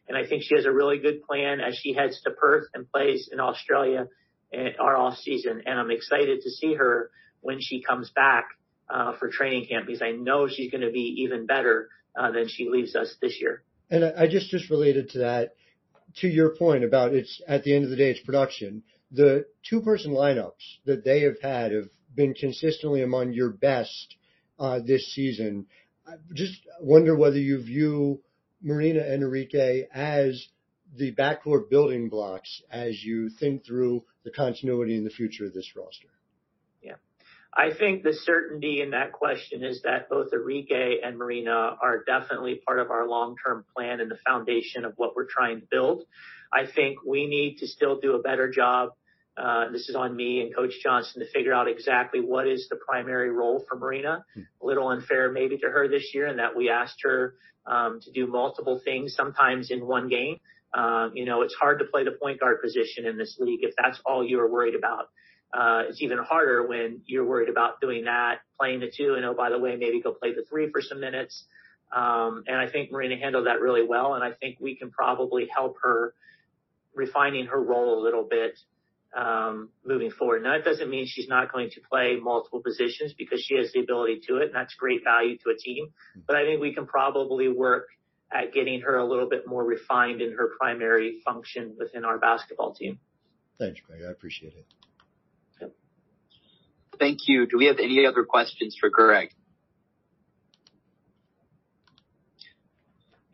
And 0.07 0.19
I 0.19 0.27
think 0.27 0.43
she 0.43 0.55
has 0.55 0.67
a 0.67 0.73
really 0.73 0.99
good 0.99 1.23
plan 1.23 1.61
as 1.61 1.77
she 1.77 1.95
heads 1.95 2.21
to 2.23 2.31
Perth 2.31 2.65
and 2.75 2.91
plays 2.91 3.31
in 3.33 3.41
Australia 3.41 4.09
our 4.79 4.97
off 4.97 5.17
season. 5.19 5.63
And 5.65 5.79
I'm 5.79 5.91
excited 5.91 6.43
to 6.43 6.51
see 6.51 6.75
her 6.75 7.11
when 7.41 7.59
she 7.61 7.81
comes 7.81 8.11
back 8.11 8.49
uh, 8.91 9.17
for 9.17 9.31
training 9.31 9.67
camp 9.67 9.87
because 9.87 10.03
I 10.03 10.11
know 10.11 10.47
she's 10.49 10.71
going 10.71 10.83
to 10.83 10.91
be 10.91 11.25
even 11.25 11.47
better 11.47 11.89
uh, 12.19 12.33
than 12.33 12.49
she 12.49 12.69
leaves 12.69 12.95
us 12.95 13.15
this 13.23 13.41
year. 13.41 13.63
And 13.89 14.05
I 14.05 14.27
just 14.27 14.51
just 14.51 14.69
related 14.69 15.11
to 15.11 15.19
that, 15.21 15.55
to 16.17 16.29
your 16.29 16.51
point 16.51 16.85
about 16.85 17.15
it's 17.15 17.41
at 17.49 17.65
the 17.65 17.75
end 17.75 17.85
of 17.85 17.91
the 17.91 17.97
day 17.97 18.11
it's 18.11 18.21
production. 18.21 18.83
The 19.11 19.47
two 19.69 19.81
person 19.81 20.13
lineups 20.13 20.79
that 20.85 21.05
they 21.05 21.23
have 21.23 21.41
had 21.41 21.73
have 21.73 21.89
been 22.15 22.35
consistently 22.35 23.03
among 23.03 23.33
your 23.33 23.51
best 23.51 24.17
uh, 24.59 24.81
this 24.85 25.13
season. 25.15 25.67
I 26.07 26.15
just 26.35 26.61
wonder 26.81 27.17
whether 27.17 27.39
you 27.39 27.63
view 27.63 28.21
Marina 28.63 29.01
and 29.01 29.23
Arike 29.23 29.87
as 29.93 30.49
the 30.97 31.15
backcourt 31.15 31.71
building 31.71 32.09
blocks 32.09 32.63
as 32.71 33.03
you 33.03 33.31
think 33.31 33.65
through 33.65 34.05
the 34.25 34.31
continuity 34.31 34.97
in 34.97 35.05
the 35.05 35.11
future 35.11 35.47
of 35.47 35.55
this 35.55 35.73
roster. 35.77 36.09
Yeah. 36.83 36.97
I 37.55 37.73
think 37.73 38.03
the 38.03 38.13
certainty 38.13 38.81
in 38.83 38.91
that 38.91 39.13
question 39.13 39.65
is 39.65 39.83
that 39.83 40.09
both 40.09 40.33
Arike 40.33 40.97
and 41.05 41.17
Marina 41.17 41.77
are 41.81 42.05
definitely 42.05 42.61
part 42.67 42.81
of 42.81 42.91
our 42.91 43.09
long-term 43.09 43.65
plan 43.75 44.01
and 44.01 44.11
the 44.11 44.19
foundation 44.27 44.85
of 44.85 44.95
what 44.97 45.15
we're 45.15 45.27
trying 45.27 45.61
to 45.61 45.67
build. 45.71 46.05
I 46.53 46.67
think 46.67 46.99
we 47.07 47.27
need 47.27 47.59
to 47.59 47.69
still 47.69 48.01
do 48.01 48.15
a 48.15 48.23
better 48.23 48.51
job 48.51 48.91
uh, 49.37 49.71
this 49.73 49.89
is 49.89 49.97
on 49.97 50.15
me 50.15 50.41
and 50.41 50.55
Coach 50.55 50.75
Johnson 50.83 51.23
to 51.23 51.31
figure 51.31 51.53
out 51.53 51.69
exactly 51.69 52.21
what 52.21 52.47
is 52.47 52.69
the 52.69 52.77
primary 52.77 53.31
role 53.31 53.65
for 53.69 53.77
Marina. 53.79 54.25
Hmm. 54.35 54.43
A 54.63 54.67
little 54.67 54.89
unfair 54.89 55.31
maybe 55.33 55.57
to 55.59 55.67
her 55.67 55.89
this 55.89 56.13
year 56.15 56.27
in 56.27 56.37
that 56.37 56.57
we 56.57 56.69
asked 56.69 57.03
her 57.03 57.35
um, 57.67 58.01
to 58.03 58.11
do 58.13 58.27
multiple 58.27 58.81
things, 58.85 59.15
sometimes 59.15 59.71
in 59.71 59.87
one 59.87 60.09
game. 60.09 60.39
Um, 60.75 61.13
you 61.15 61.25
know, 61.25 61.43
it's 61.43 61.55
hard 61.55 61.79
to 61.81 61.85
play 61.85 62.05
the 62.05 62.13
point 62.13 62.41
guard 62.41 62.63
position 62.63 63.07
in 63.07 63.17
this 63.19 63.37
league 63.41 63.61
if 63.63 63.75
that's 63.81 64.01
all 64.05 64.25
you 64.25 64.41
are 64.41 64.49
worried 64.51 64.75
about. 64.75 65.09
uh, 65.53 65.83
it's 65.89 66.01
even 66.01 66.19
harder 66.19 66.67
when 66.67 67.01
you're 67.07 67.25
worried 67.25 67.49
about 67.49 67.81
doing 67.81 68.05
that, 68.05 68.41
playing 68.59 68.81
the 68.81 68.91
two, 68.95 69.15
and 69.15 69.25
oh, 69.25 69.35
by 69.35 69.51
the 69.51 69.59
way, 69.59 69.77
maybe 69.77 70.01
go 70.01 70.13
play 70.13 70.33
the 70.33 70.45
three 70.49 70.71
for 70.71 70.81
some 70.81 71.01
minutes. 71.01 71.45
Um, 71.95 72.45
and 72.47 72.57
I 72.57 72.69
think 72.71 72.93
Marina 72.93 73.17
handled 73.17 73.47
that 73.47 73.61
really 73.61 73.85
well, 73.85 74.15
and 74.15 74.23
I 74.23 74.33
think 74.33 74.59
we 74.61 74.77
can 74.77 74.91
probably 74.91 75.49
help 75.53 75.77
her 75.83 76.15
refining 76.95 77.47
her 77.47 77.61
role 77.61 78.01
a 78.01 78.03
little 78.03 78.23
bit 78.29 78.59
um, 79.17 79.71
moving 79.85 80.11
forward. 80.11 80.43
Now, 80.43 80.57
that 80.57 80.65
doesn't 80.65 80.89
mean 80.89 81.07
she's 81.07 81.29
not 81.29 81.53
going 81.53 81.71
to 81.71 81.81
play 81.91 82.17
multiple 82.21 82.63
positions 82.63 83.15
because 83.17 83.41
she 83.41 83.57
has 83.57 83.73
the 83.73 83.81
ability 83.81 84.21
to 84.29 84.37
it, 84.37 84.47
and 84.47 84.55
that's 84.55 84.75
great 84.75 85.03
value 85.05 85.37
to 85.39 85.51
a 85.51 85.57
team. 85.57 85.89
But 86.27 86.37
I 86.37 86.45
think 86.45 86.61
we 86.61 86.75
can 86.75 86.87
probably 86.87 87.49
work 87.49 87.89
at 88.33 88.53
getting 88.53 88.83
her 88.83 88.97
a 88.97 89.05
little 89.05 89.29
bit 89.29 89.47
more 89.47 89.65
refined 89.65 90.21
in 90.21 90.33
her 90.33 90.51
primary 90.59 91.21
function 91.25 91.75
within 91.79 92.05
our 92.05 92.19
basketball 92.19 92.75
team. 92.75 93.01
Thanks, 93.59 93.81
Greg. 93.87 94.01
I 94.07 94.11
appreciate 94.11 94.55
it. 94.55 94.67
Thank 96.99 97.21
you. 97.27 97.47
Do 97.47 97.57
we 97.57 97.67
have 97.67 97.79
any 97.79 98.07
other 98.07 98.25
questions 98.25 98.77
for 98.79 98.91
Greg? 98.91 99.31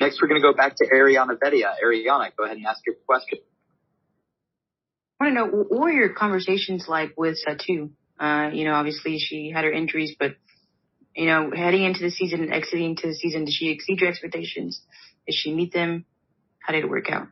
Next, 0.01 0.21
we're 0.23 0.29
going 0.29 0.41
to 0.41 0.47
go 0.47 0.55
back 0.55 0.77
to 0.77 0.87
Ariana 0.87 1.37
Vedia. 1.37 1.75
Ariana, 1.85 2.31
go 2.37 2.45
ahead 2.45 2.59
and 2.59 2.67
ask 2.67 2.81
your 2.87 2.95
question. 3.07 3.39
I 5.19 5.25
want 5.25 5.37
to 5.37 5.41
know 5.41 5.65
what 5.69 5.81
were 5.81 5.91
your 5.91 6.11
conversations 6.11 6.87
like 6.89 7.15
with 7.17 7.39
Satou? 7.47 7.91
Uh, 8.19 8.51
you 8.53 8.65
know, 8.65 8.75
obviously 8.75 9.19
she 9.19 9.51
had 9.51 9.65
her 9.65 9.73
injuries, 9.73 10.15
but 10.19 10.37
you 11.15 11.27
know, 11.27 11.51
heading 11.55 11.85
into 11.85 12.01
the 12.01 12.11
season 12.11 12.43
and 12.43 12.53
exiting 12.53 12.91
into 12.91 13.07
the 13.07 13.15
season, 13.15 13.47
did 13.47 13.55
she 13.55 13.71
exceed 13.71 14.01
your 14.01 14.11
expectations? 14.11 14.83
Did 15.27 15.35
she 15.35 15.55
meet 15.55 15.73
them? 15.73 16.05
How 16.59 16.75
did 16.75 16.85
it 16.85 16.91
work 16.91 17.11
out? 17.11 17.29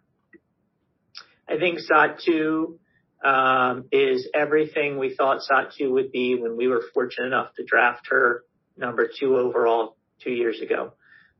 I 1.46 1.58
think 1.58 1.78
Satou 1.80 2.78
um, 3.22 3.84
is 3.92 4.28
everything 4.34 4.98
we 4.98 5.14
thought 5.14 5.40
Satou 5.40 5.90
would 5.90 6.12
be 6.12 6.36
when 6.36 6.56
we 6.56 6.68
were 6.68 6.82
fortunate 6.94 7.26
enough 7.26 7.54
to 7.56 7.64
draft 7.64 8.08
her 8.08 8.44
number 8.76 9.08
two 9.18 9.36
overall 9.36 9.96
two 10.22 10.30
years 10.30 10.60
ago. 10.60 10.94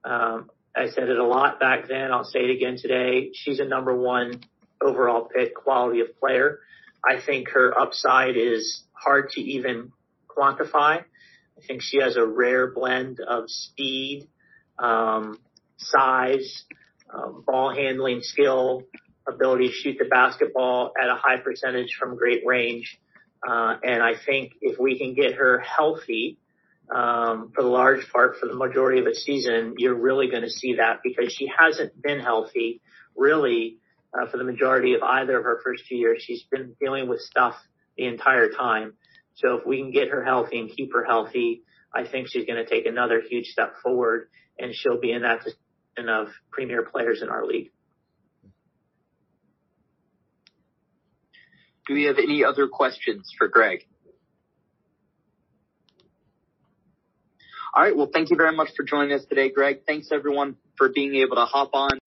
Um, 0.05 0.51
I 0.77 0.89
said 0.89 1.09
it 1.09 1.19
a 1.19 1.25
lot 1.25 1.61
back 1.61 1.89
then. 1.89 2.13
I'll 2.13 2.25
say 2.25 2.41
it 2.41 2.51
again 2.51 2.77
today. 2.77 3.31
She's 3.33 3.61
a 3.61 3.65
number 3.65 3.97
one 3.97 4.43
overall 4.85 5.29
pick, 5.35 5.55
quality 5.55 6.01
of 6.01 6.19
player. 6.19 6.61
I 7.05 7.21
think 7.21 7.51
her 7.51 7.77
upside 7.79 8.37
is 8.37 8.85
hard 8.93 9.31
to 9.31 9.41
even 9.41 9.93
quantify. 10.29 11.03
I 11.57 11.67
think 11.67 11.83
she 11.83 12.01
has 12.01 12.17
a 12.17 12.27
rare 12.27 12.73
blend 12.73 13.21
of 13.21 13.45
speed, 13.49 14.29
um, 14.79 15.39
size, 15.77 16.65
um, 17.13 17.45
ball 17.47 17.75
handling 17.75 18.21
skill, 18.23 18.83
ability 19.29 19.69
to 19.69 19.73
shoot 19.73 19.97
the 19.99 20.07
basketball 20.07 20.93
at 21.01 21.09
a 21.09 21.15
high 21.15 21.39
percentage 21.39 21.95
from 21.99 22.17
great 22.17 22.43
range. 22.45 22.99
Uh, 23.47 23.77
and 23.83 24.03
I 24.03 24.15
think 24.17 24.55
if 24.61 24.79
we 24.79 24.99
can 24.99 25.15
get 25.15 25.35
her 25.35 25.59
healthy, 25.59 26.39
um, 26.95 27.51
for 27.55 27.63
the 27.63 27.69
large 27.69 28.11
part 28.11 28.37
for 28.39 28.47
the 28.47 28.55
majority 28.55 28.99
of 28.99 29.07
the 29.07 29.15
season, 29.15 29.75
you're 29.79 29.95
really 29.95 30.29
going 30.29 30.43
to 30.43 30.51
see 30.51 30.75
that 30.75 31.01
because 31.03 31.33
she 31.33 31.51
hasn't 31.59 32.01
been 32.01 32.21
healthy 32.21 32.81
really 33.17 33.79
uh, 34.15 34.27
for 34.31 34.37
the 34.37 34.45
majority 34.45 34.95
of 34.95 35.03
either 35.03 35.39
of 35.39 35.45
her 35.45 35.61
first 35.65 35.85
two 35.89 35.97
years. 35.97 36.23
She's 36.25 36.45
been 36.51 36.75
dealing 36.81 37.09
with 37.09 37.21
stuff 37.21 37.57
the 37.97 38.07
entire 38.07 38.51
time. 38.51 38.95
So 39.35 39.57
if 39.57 39.67
we 39.67 39.79
can 39.79 39.91
get 39.91 40.09
her 40.09 40.25
healthy 40.25 40.59
and 40.61 40.71
keep 40.71 40.93
her 40.93 41.05
healthy, 41.05 41.63
I 41.95 42.07
think 42.07 42.29
she's 42.29 42.47
going 42.47 42.65
to 42.65 42.69
take 42.69 42.87
another 42.87 43.21
huge 43.21 43.47
step 43.47 43.75
forward 43.83 44.29
and 44.59 44.75
she'll 44.75 45.01
be 45.01 45.13
in 45.13 45.23
that 45.23 45.41
position 45.41 46.09
of 46.09 46.29
premier 46.51 46.83
players 46.83 47.23
in 47.23 47.29
our 47.29 47.45
league. 47.45 47.71
Do 51.87 51.95
we 51.95 52.05
have 52.05 52.19
any 52.19 52.45
other 52.45 52.67
questions 52.67 53.33
for 53.37 53.49
Greg? 53.49 53.81
All 57.75 57.83
right. 57.83 57.97
Well, 57.97 58.09
thank 58.13 58.31
you 58.31 58.37
very 58.37 58.55
much 58.55 58.69
for 58.77 58.85
joining 58.85 59.13
us 59.13 59.25
today, 59.27 59.51
Greg. 59.51 59.81
Thanks 59.87 60.09
everyone 60.13 60.57
for 60.79 60.89
being 60.89 61.17
able 61.17 61.37
to 61.37 61.45
hop 61.45 61.71
on. 61.75 61.99